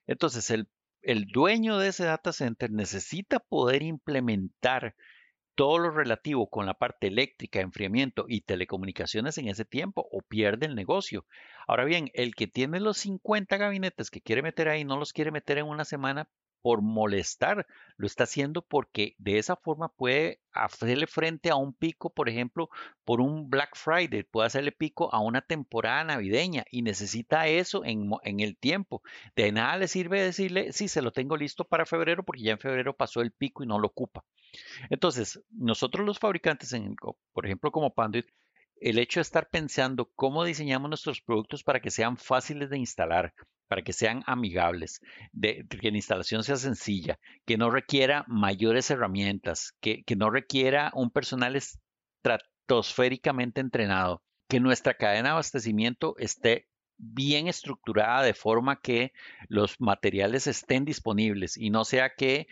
Entonces, 0.05 0.49
el, 0.51 0.67
el 1.01 1.27
dueño 1.27 1.77
de 1.77 1.87
ese 1.89 2.03
data 2.03 2.33
center 2.33 2.71
necesita 2.71 3.39
poder 3.39 3.83
implementar 3.83 4.95
todo 5.55 5.77
lo 5.79 5.91
relativo 5.91 6.49
con 6.49 6.65
la 6.65 6.73
parte 6.73 7.07
eléctrica, 7.07 7.59
enfriamiento 7.59 8.25
y 8.27 8.41
telecomunicaciones 8.41 9.37
en 9.37 9.47
ese 9.47 9.65
tiempo 9.65 10.07
o 10.11 10.21
pierde 10.21 10.65
el 10.65 10.75
negocio. 10.75 11.25
Ahora 11.67 11.85
bien, 11.85 12.09
el 12.13 12.35
que 12.35 12.47
tiene 12.47 12.79
los 12.79 12.97
50 12.97 13.57
gabinetes 13.57 14.09
que 14.09 14.21
quiere 14.21 14.41
meter 14.41 14.69
ahí 14.69 14.83
no 14.83 14.97
los 14.97 15.13
quiere 15.13 15.31
meter 15.31 15.57
en 15.57 15.67
una 15.67 15.85
semana 15.85 16.29
por 16.61 16.81
molestar, 16.81 17.65
lo 17.97 18.07
está 18.07 18.23
haciendo 18.23 18.61
porque 18.61 19.15
de 19.17 19.37
esa 19.37 19.55
forma 19.55 19.89
puede 19.89 20.41
hacerle 20.53 21.07
frente 21.07 21.49
a 21.49 21.55
un 21.55 21.73
pico, 21.73 22.09
por 22.09 22.29
ejemplo, 22.29 22.69
por 23.05 23.21
un 23.21 23.49
Black 23.49 23.75
Friday, 23.75 24.23
puede 24.23 24.47
hacerle 24.47 24.71
pico 24.71 25.13
a 25.13 25.19
una 25.19 25.41
temporada 25.41 26.03
navideña 26.03 26.65
y 26.71 26.81
necesita 26.81 27.47
eso 27.47 27.83
en, 27.85 28.11
el 28.39 28.57
tiempo. 28.57 29.01
De 29.35 29.51
nada 29.51 29.77
le 29.77 29.87
sirve 29.87 30.21
decirle, 30.21 30.73
sí, 30.73 30.87
se 30.87 31.01
lo 31.01 31.11
tengo 31.11 31.37
listo 31.37 31.65
para 31.65 31.85
febrero 31.85 32.23
porque 32.23 32.43
ya 32.43 32.53
en 32.53 32.59
febrero 32.59 32.95
pasó 32.95 33.21
el 33.21 33.31
pico 33.31 33.63
y 33.63 33.67
no 33.67 33.79
lo 33.79 33.87
ocupa. 33.87 34.23
Entonces, 34.89 35.41
nosotros 35.49 36.05
los 36.05 36.19
fabricantes, 36.19 36.73
en, 36.73 36.95
por 37.33 37.45
ejemplo, 37.45 37.71
como 37.71 37.93
Panduit, 37.93 38.27
el 38.81 38.97
hecho 38.97 39.19
de 39.19 39.23
estar 39.23 39.47
pensando 39.49 40.11
cómo 40.15 40.43
diseñamos 40.43 40.89
nuestros 40.89 41.21
productos 41.21 41.63
para 41.63 41.79
que 41.79 41.91
sean 41.91 42.17
fáciles 42.17 42.69
de 42.69 42.79
instalar, 42.79 43.33
para 43.67 43.83
que 43.83 43.93
sean 43.93 44.23
amigables, 44.25 44.99
de, 45.31 45.65
que 45.69 45.91
la 45.91 45.97
instalación 45.97 46.43
sea 46.43 46.57
sencilla, 46.57 47.19
que 47.45 47.57
no 47.57 47.69
requiera 47.69 48.25
mayores 48.27 48.89
herramientas, 48.89 49.73
que, 49.79 50.03
que 50.03 50.15
no 50.15 50.31
requiera 50.31 50.91
un 50.95 51.11
personal 51.11 51.55
estratosféricamente 51.55 53.61
entrenado, 53.61 54.23
que 54.49 54.59
nuestra 54.59 54.95
cadena 54.95 55.29
de 55.29 55.33
abastecimiento 55.33 56.15
esté 56.17 56.67
bien 57.01 57.47
estructurada 57.47 58.21
de 58.21 58.35
forma 58.35 58.79
que 58.79 59.11
los 59.49 59.81
materiales 59.81 60.45
estén 60.45 60.85
disponibles 60.85 61.57
y 61.57 61.71
no 61.71 61.83
sea 61.83 62.13
que, 62.15 62.47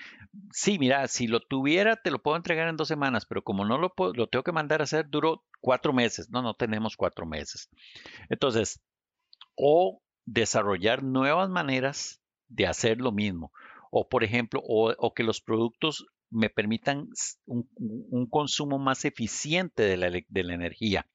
sí, 0.51 0.79
mira, 0.79 1.07
si 1.07 1.27
lo 1.27 1.39
tuviera 1.39 1.95
te 1.97 2.09
lo 2.09 2.21
puedo 2.21 2.35
entregar 2.35 2.67
en 2.67 2.75
dos 2.75 2.87
semanas, 2.87 3.25
pero 3.27 3.43
como 3.43 3.63
no 3.63 3.77
lo, 3.77 3.93
lo 4.15 4.27
tengo 4.27 4.43
que 4.43 4.51
mandar 4.51 4.81
a 4.81 4.85
hacer, 4.85 5.07
duró 5.07 5.45
cuatro 5.61 5.93
meses. 5.93 6.29
No, 6.31 6.41
no 6.41 6.55
tenemos 6.55 6.97
cuatro 6.97 7.27
meses. 7.27 7.69
Entonces, 8.29 8.81
o 9.55 10.01
desarrollar 10.25 11.03
nuevas 11.03 11.49
maneras 11.49 12.21
de 12.47 12.65
hacer 12.65 12.99
lo 12.99 13.11
mismo. 13.11 13.51
O, 13.91 14.09
por 14.09 14.23
ejemplo, 14.23 14.61
o, 14.63 15.13
que 15.13 15.23
los 15.23 15.41
productos 15.41 16.07
me 16.31 16.49
permitan 16.49 17.07
un, 17.45 18.27
consumo 18.29 18.79
más 18.79 19.05
eficiente 19.05 19.83
de 19.83 19.97
la, 19.97 20.09
de 20.09 20.43
la 20.43 20.53
energía 20.53 21.07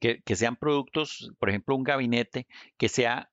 que, 0.00 0.36
sean 0.36 0.56
productos, 0.56 1.32
por 1.38 1.48
ejemplo, 1.48 1.74
un 1.76 1.84
gabinete 1.84 2.46
que 2.76 2.88
sea 2.88 3.30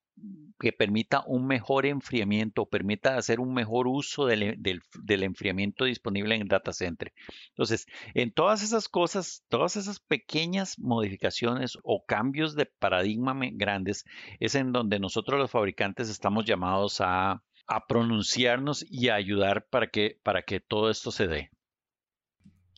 que 0.60 0.72
permita 0.72 1.24
un 1.26 1.48
mejor 1.48 1.86
enfriamiento, 1.86 2.68
permita 2.68 3.18
hacer 3.18 3.40
un 3.40 3.54
mejor 3.54 3.88
uso 3.88 4.28
del, 4.28 4.56
del, 4.60 5.24
enfriamiento 5.24 5.86
disponible 5.86 6.36
en 6.36 6.44
el 6.44 6.48
data 6.48 6.72
center. 6.72 7.12
Entonces, 7.50 7.88
en 8.14 8.32
todas 8.32 8.62
esas 8.62 8.88
cosas, 8.88 9.44
todas 9.50 9.76
esas 9.76 10.00
pequeñas 10.00 10.78
modificaciones 10.78 11.78
o 11.84 12.06
cambios 12.06 12.56
de 12.56 12.68
paradigma 12.68 13.36
grandes, 13.54 14.06
es 14.40 14.56
en 14.56 14.72
donde 14.72 15.00
nosotros 15.00 15.40
los 15.40 15.52
fabricantes 15.52 16.10
estamos 16.10 16.46
llamados 16.46 17.02
a, 17.02 17.44
a 17.68 17.88
pronunciarnos 17.88 18.86
y 18.90 19.10
a 19.10 19.16
ayudar 19.16 19.66
para 19.70 19.88
que, 19.88 20.20
para 20.24 20.44
que 20.44 20.60
todo 20.60 20.90
esto 20.90 21.12
se 21.12 21.28
dé. 21.28 21.50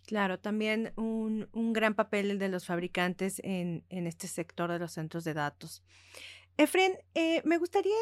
Claro, 0.05 0.39
también 0.39 0.93
un, 0.97 1.47
gran 1.73 1.95
papel 1.95 2.37
de 2.37 2.49
los 2.49 2.65
fabricantes 2.65 3.41
en, 3.43 3.83
este 3.89 4.27
sector 4.27 4.71
de 4.71 4.79
los 4.79 4.91
centros 4.91 5.23
de 5.23 5.33
datos. 5.33 5.83
Efren, 6.57 6.93
eh, 7.15 7.41
me 7.43 7.57
gustaría, 7.57 7.95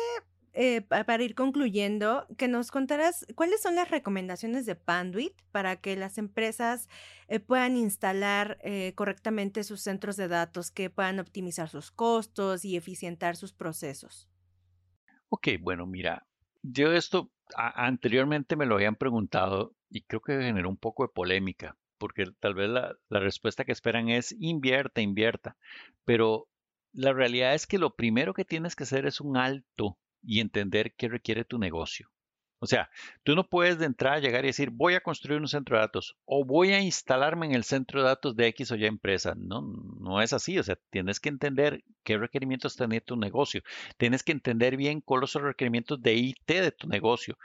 eh, 0.52 0.82
para 0.82 1.24
ir 1.24 1.34
concluyendo, 1.34 2.28
que 2.38 2.50
nos 2.50 2.72
contaras 2.72 3.26
cuáles 3.36 3.62
son 3.62 3.76
las 3.76 3.90
recomendaciones 3.90 4.66
de 4.66 4.76
Panduit 4.76 5.34
para 5.52 5.78
que 5.78 5.96
las 5.96 6.18
empresas 6.18 6.90
eh, 7.30 7.40
puedan 7.40 7.78
instalar 7.78 8.60
correctamente 8.96 9.64
sus 9.64 9.82
centros 9.82 10.18
de 10.18 10.28
datos, 10.28 10.72
que 10.72 10.90
puedan 10.90 11.20
optimizar 11.20 11.70
sus 11.70 11.90
costos 11.90 12.66
y 12.66 12.76
eficientar 12.76 13.38
sus 13.38 13.54
procesos. 13.54 14.30
Ok, 15.30 15.48
bueno, 15.62 15.86
mira, 15.86 16.28
yo 16.64 16.92
esto 16.92 17.32
anteriormente 17.56 18.58
me 18.58 18.66
lo 18.66 18.76
habían 18.76 18.96
preguntado 18.96 19.74
y 19.90 20.02
creo 20.02 20.22
que 20.22 20.34
generó 20.34 20.70
un 20.70 20.78
poco 20.78 21.04
de 21.04 21.10
polémica 21.14 21.78
porque 22.04 22.26
tal 22.42 22.54
vez 22.54 22.70
la, 22.70 22.98
respuesta 23.10 23.64
que 23.64 23.72
esperan 23.72 24.10
es 24.10 24.36
invierta, 24.38 25.00
invierta. 25.00 25.56
Pero 26.04 26.50
la 26.92 27.14
realidad 27.14 27.56
es 27.56 27.66
que 27.66 27.78
lo 27.78 27.96
primero 27.96 28.34
que 28.34 28.44
tienes 28.44 28.76
que 28.76 28.84
hacer 28.84 29.06
es 29.06 29.22
un 29.22 29.38
alto 29.38 29.98
y 30.22 30.42
entender 30.42 30.94
qué 30.98 31.08
requiere 31.08 31.46
tu 31.46 31.60
negocio. 31.60 32.12
O 32.60 32.66
sea, 32.66 32.90
tú 33.24 33.36
no 33.36 33.48
puedes 33.48 33.80
de 33.80 33.86
entrada 33.86 34.20
llegar 34.20 34.44
y 34.44 34.48
decir, 34.48 34.70
voy 34.70 34.96
a 34.96 35.00
construir 35.00 35.40
un 35.40 35.48
centro 35.48 35.78
de 35.78 35.84
datos 35.84 36.18
o 36.26 36.44
voy 36.44 36.74
a 36.74 36.82
instalarme 36.82 37.46
en 37.46 37.54
el 37.54 37.64
centro 37.64 38.02
de 38.02 38.10
datos 38.10 38.36
de 38.36 38.48
X 38.48 38.72
o 38.72 38.76
Y 38.76 38.86
empresa. 38.86 39.34
No, 39.38 39.62
no 39.62 40.22
es 40.22 40.34
así. 40.34 40.60
O 40.60 40.64
sea, 40.64 40.78
tienes 40.90 41.22
que 41.22 41.30
entender 41.30 41.86
qué 42.04 42.18
requerimientos 42.18 42.76
tiene 42.76 43.00
tu 43.00 43.16
negocio. 43.16 43.62
Tienes 43.96 44.24
que 44.24 44.34
entender 44.34 44.76
bien 44.76 45.00
cuáles 45.00 45.30
son 45.30 45.44
los 45.44 45.52
requerimientos 45.52 46.02
de 46.02 46.16
IT 46.16 46.48
de 46.48 46.72
tu 46.72 46.90
negocio 46.90 47.38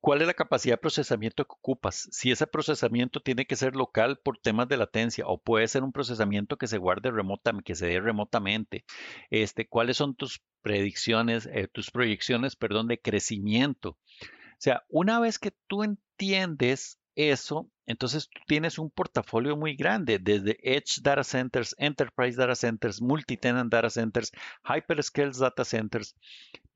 cuál 0.00 0.20
es 0.20 0.26
la 0.26 0.34
capacidad 0.34 0.74
de 0.74 0.80
procesamiento 0.80 1.44
que 1.44 1.52
ocupas. 1.52 2.08
Si 2.12 2.30
ese 2.30 2.46
procesamiento 2.46 3.20
tiene 3.20 3.46
que 3.46 3.56
ser 3.56 3.76
local 3.76 4.18
por 4.22 4.38
temas 4.38 4.68
de 4.68 4.76
latencia 4.76 5.26
o 5.26 5.38
puede 5.38 5.68
ser 5.68 5.82
un 5.82 5.92
procesamiento 5.92 6.56
que 6.56 6.66
se 6.66 6.78
guarde 6.78 7.10
remotamente, 7.10 7.64
que 7.64 7.74
se 7.74 7.86
dé 7.86 8.00
remotamente. 8.00 8.84
Este, 9.30 9.66
cuáles 9.66 9.96
son 9.96 10.14
tus 10.14 10.42
predicciones, 10.62 11.48
eh, 11.52 11.68
tus 11.68 11.90
proyecciones, 11.90 12.56
perdón, 12.56 12.88
de 12.88 13.00
crecimiento. 13.00 13.90
O 13.90 14.60
sea, 14.60 14.84
una 14.88 15.20
vez 15.20 15.38
que 15.38 15.52
tú 15.68 15.84
entiendes 15.84 16.98
eso, 17.14 17.68
entonces 17.86 18.28
tú 18.28 18.40
tienes 18.46 18.78
un 18.78 18.90
portafolio 18.90 19.56
muy 19.56 19.74
grande, 19.74 20.18
desde 20.20 20.58
Edge 20.62 21.00
Data 21.02 21.24
Centers, 21.24 21.74
Enterprise 21.78 22.36
Data 22.36 22.54
Centers, 22.54 23.02
Multi-Tenant 23.02 23.72
Data 23.72 23.90
Centers, 23.90 24.30
Hyperscale 24.64 25.32
Data 25.38 25.64
Centers. 25.64 26.14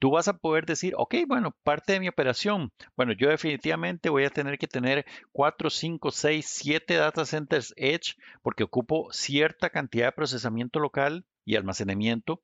Tú 0.02 0.10
vas 0.10 0.26
a 0.26 0.36
poder 0.36 0.66
decir, 0.66 0.94
ok, 0.96 1.14
bueno, 1.28 1.54
parte 1.62 1.92
de 1.92 2.00
mi 2.00 2.08
operación, 2.08 2.72
bueno, 2.96 3.12
yo 3.12 3.28
definitivamente 3.28 4.10
voy 4.10 4.24
a 4.24 4.30
tener 4.30 4.58
que 4.58 4.66
tener 4.66 5.06
4, 5.30 5.70
5, 5.70 6.10
6, 6.10 6.44
7 6.44 6.96
data 6.96 7.24
centers 7.24 7.72
Edge 7.76 8.16
porque 8.42 8.64
ocupo 8.64 9.12
cierta 9.12 9.70
cantidad 9.70 10.06
de 10.06 10.12
procesamiento 10.12 10.80
local 10.80 11.24
y 11.44 11.54
almacenamiento, 11.54 12.42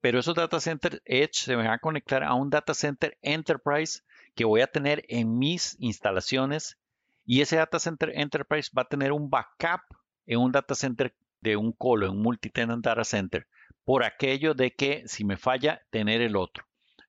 pero 0.00 0.18
esos 0.18 0.34
data 0.34 0.60
centers 0.60 1.02
Edge 1.04 1.34
se 1.34 1.54
van 1.56 1.66
a 1.66 1.78
conectar 1.78 2.24
a 2.24 2.32
un 2.32 2.48
data 2.48 2.72
center 2.72 3.18
Enterprise 3.20 4.00
que 4.34 4.46
voy 4.46 4.62
a 4.62 4.66
tener 4.66 5.04
en 5.08 5.36
mis 5.36 5.76
instalaciones 5.80 6.78
y 7.26 7.42
ese 7.42 7.56
data 7.56 7.78
center 7.80 8.12
enterprise 8.14 8.70
va 8.74 8.80
a 8.80 8.88
tener 8.88 9.12
un 9.12 9.28
backup 9.28 9.82
en 10.24 10.38
un 10.38 10.52
data 10.52 10.74
center 10.74 11.14
de 11.42 11.58
un 11.58 11.72
colo, 11.72 12.06
en 12.06 12.12
un 12.12 12.22
multi-tenant 12.22 12.82
data 12.82 13.04
center, 13.04 13.46
por 13.84 14.04
aquello 14.04 14.54
de 14.54 14.74
que 14.74 15.02
si 15.06 15.26
me 15.26 15.36
falla, 15.36 15.82
tener 15.90 16.22
el 16.22 16.36
otro. 16.36 16.64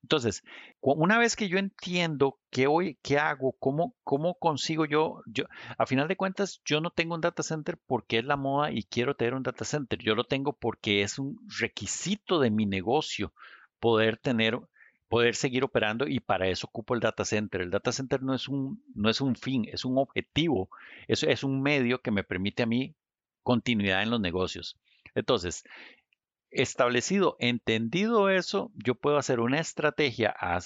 Entonces, 0.06 0.44
una 0.80 1.18
vez 1.18 1.34
que 1.34 1.48
yo 1.48 1.58
entiendo 1.58 2.38
qué 2.52 2.68
hoy, 2.68 2.96
qué 3.02 3.18
hago, 3.18 3.56
cómo, 3.58 3.96
cómo 4.04 4.34
consigo 4.34 4.84
yo, 4.84 5.20
yo, 5.26 5.46
a 5.76 5.84
final 5.84 6.06
de 6.06 6.16
cuentas, 6.16 6.60
yo 6.64 6.80
no 6.80 6.90
tengo 6.90 7.16
un 7.16 7.20
data 7.20 7.42
center 7.42 7.76
porque 7.88 8.18
es 8.18 8.24
la 8.24 8.36
moda 8.36 8.70
y 8.70 8.84
quiero 8.84 9.16
tener 9.16 9.34
un 9.34 9.42
data 9.42 9.64
center. 9.64 9.98
Yo 9.98 10.14
lo 10.14 10.22
tengo 10.22 10.52
porque 10.52 11.02
es 11.02 11.18
un 11.18 11.40
requisito 11.58 12.38
de 12.38 12.52
mi 12.52 12.66
negocio 12.66 13.32
poder 13.80 14.16
tener, 14.16 14.60
poder 15.08 15.34
seguir 15.34 15.64
operando 15.64 16.06
y 16.06 16.20
para 16.20 16.46
eso 16.46 16.68
ocupo 16.68 16.94
el 16.94 17.00
data 17.00 17.24
center. 17.24 17.62
El 17.62 17.70
data 17.72 17.90
center 17.90 18.22
no 18.22 18.32
es 18.32 18.46
un, 18.46 18.80
no 18.94 19.10
es 19.10 19.20
un 19.20 19.34
fin, 19.34 19.66
es 19.72 19.84
un 19.84 19.98
objetivo, 19.98 20.70
es, 21.08 21.24
es 21.24 21.42
un 21.42 21.62
medio 21.62 22.00
que 22.00 22.12
me 22.12 22.22
permite 22.22 22.62
a 22.62 22.66
mí 22.66 22.94
continuidad 23.42 24.04
en 24.04 24.10
los 24.10 24.20
negocios. 24.20 24.78
Entonces, 25.16 25.64
establecido, 26.62 27.36
entendido 27.38 28.30
eso, 28.30 28.70
yo 28.74 28.94
puedo 28.94 29.18
hacer 29.18 29.40
una 29.40 29.60
estrategia 29.60 30.34
a 30.38 30.58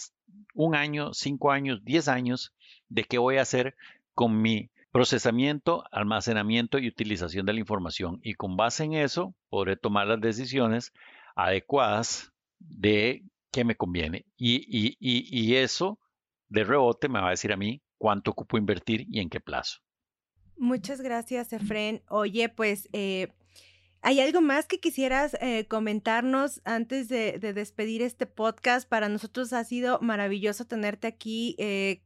un 0.54 0.74
año, 0.74 1.12
cinco 1.12 1.50
años, 1.50 1.84
diez 1.84 2.08
años 2.08 2.54
de 2.88 3.04
qué 3.04 3.18
voy 3.18 3.36
a 3.36 3.42
hacer 3.42 3.76
con 4.14 4.40
mi 4.40 4.70
procesamiento, 4.92 5.84
almacenamiento 5.92 6.78
y 6.78 6.88
utilización 6.88 7.46
de 7.46 7.52
la 7.52 7.60
información. 7.60 8.20
Y 8.22 8.34
con 8.34 8.56
base 8.56 8.84
en 8.84 8.94
eso, 8.94 9.34
podré 9.48 9.76
tomar 9.76 10.06
las 10.06 10.20
decisiones 10.20 10.92
adecuadas 11.36 12.32
de 12.58 13.24
qué 13.52 13.64
me 13.64 13.76
conviene. 13.76 14.26
Y, 14.36 14.96
y 14.98 15.56
eso 15.56 15.98
de 16.48 16.64
rebote 16.64 17.08
me 17.08 17.20
va 17.20 17.28
a 17.28 17.30
decir 17.30 17.52
a 17.52 17.56
mí 17.56 17.80
cuánto 17.98 18.32
ocupo 18.32 18.58
invertir 18.58 19.06
y 19.08 19.20
en 19.20 19.30
qué 19.30 19.40
plazo. 19.40 19.80
Muchas 20.56 21.00
gracias, 21.00 21.54
Efren. 21.54 22.02
Oye, 22.08 22.50
pues 22.50 22.86
eh, 22.92 23.28
¿Hay 24.02 24.20
algo 24.20 24.40
más 24.40 24.66
que 24.66 24.80
quisieras 24.80 25.36
eh, 25.40 25.66
comentarnos 25.66 26.62
antes 26.64 27.08
de, 27.08 27.38
despedir 27.38 28.00
este 28.02 28.26
podcast? 28.26 28.88
Para 28.88 29.08
nosotros 29.08 29.52
ha 29.52 29.62
sido 29.64 30.00
maravilloso 30.00 30.64
tenerte 30.66 31.06
aquí. 31.06 31.54
Eh, 31.58 32.02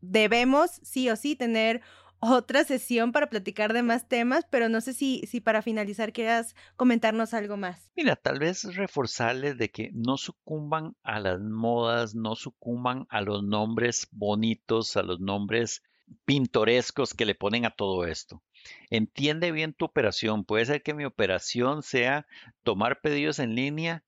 debemos, 0.00 0.80
sí 0.82 1.10
o 1.10 1.16
sí, 1.16 1.36
tener 1.36 1.82
otra 2.18 2.64
sesión 2.64 3.12
para 3.12 3.28
platicar 3.28 3.74
de 3.74 3.82
más 3.82 4.08
temas, 4.08 4.46
pero 4.48 4.70
no 4.70 4.80
sé 4.80 4.94
si, 4.94 5.20
si 5.26 5.42
para 5.42 5.60
finalizar 5.60 6.14
quieras 6.14 6.54
comentarnos 6.76 7.34
algo 7.34 7.58
más. 7.58 7.90
Mira, 7.94 8.16
tal 8.16 8.38
vez 8.38 8.64
reforzarles 8.74 9.58
de 9.58 9.70
que 9.70 9.90
no 9.92 10.16
sucumban 10.16 10.96
a 11.02 11.20
las 11.20 11.40
modas, 11.40 12.14
no 12.14 12.36
sucumban 12.36 13.06
a 13.10 13.20
los 13.20 13.42
nombres 13.42 14.08
bonitos, 14.10 14.96
a 14.96 15.02
los 15.02 15.20
nombres 15.20 15.82
pintorescos 16.24 17.12
que 17.12 17.26
le 17.26 17.34
ponen 17.34 17.66
a 17.66 17.70
todo 17.70 18.06
esto. 18.06 18.42
Entiende 18.90 19.52
bien 19.52 19.74
tu 19.74 19.84
operación. 19.84 20.44
Puede 20.44 20.66
ser 20.66 20.82
que 20.82 20.94
mi 20.94 21.04
operación 21.04 21.82
sea 21.82 22.26
tomar 22.62 23.00
pedidos 23.00 23.38
en 23.38 23.54
línea, 23.54 24.04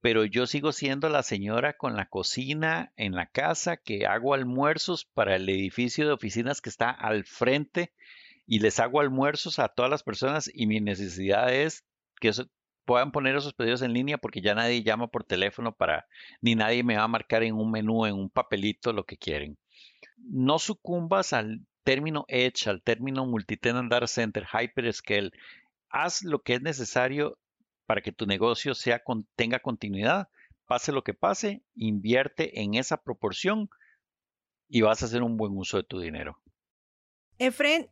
pero 0.00 0.24
yo 0.24 0.46
sigo 0.46 0.72
siendo 0.72 1.08
la 1.08 1.22
señora 1.22 1.76
con 1.76 1.96
la 1.96 2.06
cocina 2.06 2.92
en 2.96 3.14
la 3.14 3.26
casa 3.26 3.76
que 3.76 4.06
hago 4.06 4.34
almuerzos 4.34 5.04
para 5.04 5.36
el 5.36 5.48
edificio 5.48 6.06
de 6.06 6.12
oficinas 6.12 6.60
que 6.60 6.70
está 6.70 6.90
al 6.90 7.24
frente 7.24 7.92
y 8.46 8.60
les 8.60 8.80
hago 8.80 9.00
almuerzos 9.00 9.58
a 9.58 9.68
todas 9.68 9.90
las 9.90 10.02
personas 10.02 10.50
y 10.52 10.66
mi 10.66 10.80
necesidad 10.80 11.52
es 11.54 11.84
que 12.20 12.32
puedan 12.84 13.12
poner 13.12 13.36
esos 13.36 13.54
pedidos 13.54 13.82
en 13.82 13.92
línea 13.92 14.18
porque 14.18 14.40
ya 14.40 14.54
nadie 14.54 14.82
llama 14.82 15.08
por 15.08 15.22
teléfono 15.24 15.72
para 15.72 16.08
ni 16.40 16.54
nadie 16.54 16.82
me 16.82 16.96
va 16.96 17.04
a 17.04 17.08
marcar 17.08 17.42
en 17.42 17.54
un 17.54 17.70
menú, 17.70 18.06
en 18.06 18.14
un 18.14 18.30
papelito 18.30 18.92
lo 18.92 19.04
que 19.04 19.16
quieren. 19.16 19.58
No 20.16 20.58
sucumbas 20.58 21.32
al 21.32 21.60
término 21.90 22.24
Edge, 22.28 22.68
al 22.68 22.82
término 22.82 23.26
Multitenant 23.26 23.92
Center, 24.06 24.46
Hyperscale, 24.46 25.32
haz 25.88 26.22
lo 26.22 26.40
que 26.40 26.54
es 26.54 26.62
necesario 26.62 27.36
para 27.84 28.00
que 28.00 28.12
tu 28.12 28.26
negocio 28.26 28.76
sea, 28.76 29.02
tenga 29.34 29.58
continuidad, 29.58 30.28
pase 30.66 30.92
lo 30.92 31.02
que 31.02 31.14
pase, 31.14 31.64
invierte 31.74 32.60
en 32.60 32.74
esa 32.74 33.02
proporción 33.02 33.68
y 34.68 34.82
vas 34.82 35.02
a 35.02 35.06
hacer 35.06 35.24
un 35.24 35.36
buen 35.36 35.58
uso 35.58 35.78
de 35.78 35.82
tu 35.82 35.98
dinero. 35.98 36.38
Efren, 37.38 37.90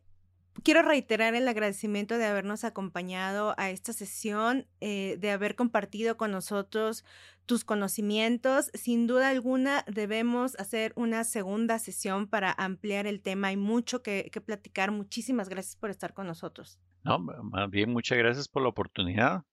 quiero 0.63 0.81
reiterar 0.81 1.35
el 1.35 1.47
agradecimiento 1.47 2.17
de 2.17 2.25
habernos 2.25 2.63
acompañado 2.63 3.53
a 3.57 3.69
esta 3.69 3.93
sesión, 3.93 4.67
eh, 4.81 5.17
de 5.19 5.31
haber 5.31 5.55
compartido 5.55 6.17
con 6.17 6.31
nosotros 6.31 7.05
tus 7.45 7.65
conocimientos. 7.65 8.69
Sin 8.73 9.07
duda 9.07 9.29
alguna, 9.29 9.83
debemos 9.87 10.57
hacer 10.59 10.93
una 10.95 11.23
segunda 11.23 11.79
sesión 11.79 12.27
para 12.27 12.51
ampliar 12.51 13.07
el 13.07 13.21
tema. 13.21 13.47
Hay 13.47 13.57
mucho 13.57 14.03
que, 14.03 14.29
platicar. 14.45 14.91
Muchísimas 14.91 15.49
gracias 15.49 15.75
por 15.75 15.89
estar 15.89 16.13
con 16.13 16.27
nosotros. 16.27 16.79
No, 17.03 17.19
más 17.19 17.69
bien, 17.69 17.91
muchas 17.91 18.17
gracias 18.17 18.47
por 18.47 18.61
la 18.61 18.69
oportunidad. 18.69 19.43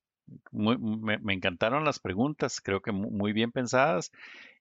me, 0.52 1.32
encantaron 1.32 1.84
las 1.84 2.00
preguntas, 2.00 2.60
creo 2.60 2.82
que 2.82 2.92
muy 2.92 3.32
bien 3.32 3.52
pensadas. 3.52 4.12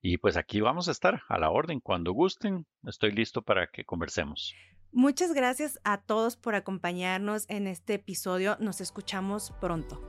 Y 0.02 0.18
pues 0.18 0.38
aquí 0.38 0.62
vamos 0.62 0.88
a 0.88 0.92
estar 0.92 1.24
a 1.28 1.40
la 1.40 1.50
orden. 1.50 1.80
Cuando 1.80 2.14
gusten, 2.14 2.66
estoy 2.84 3.12
listo 3.12 3.42
para 3.42 3.68
que 3.68 3.84
conversemos. 3.84 4.56
Muchas 4.96 5.34
gracias 5.34 5.78
a 5.84 5.98
todos 5.98 6.38
por 6.38 6.56
acompañarnos 6.56 7.44
en 7.50 7.68
este 7.68 7.96
episodio. 7.96 8.56
Nos 8.62 8.80
escuchamos 8.80 9.52
pronto. 9.60 10.02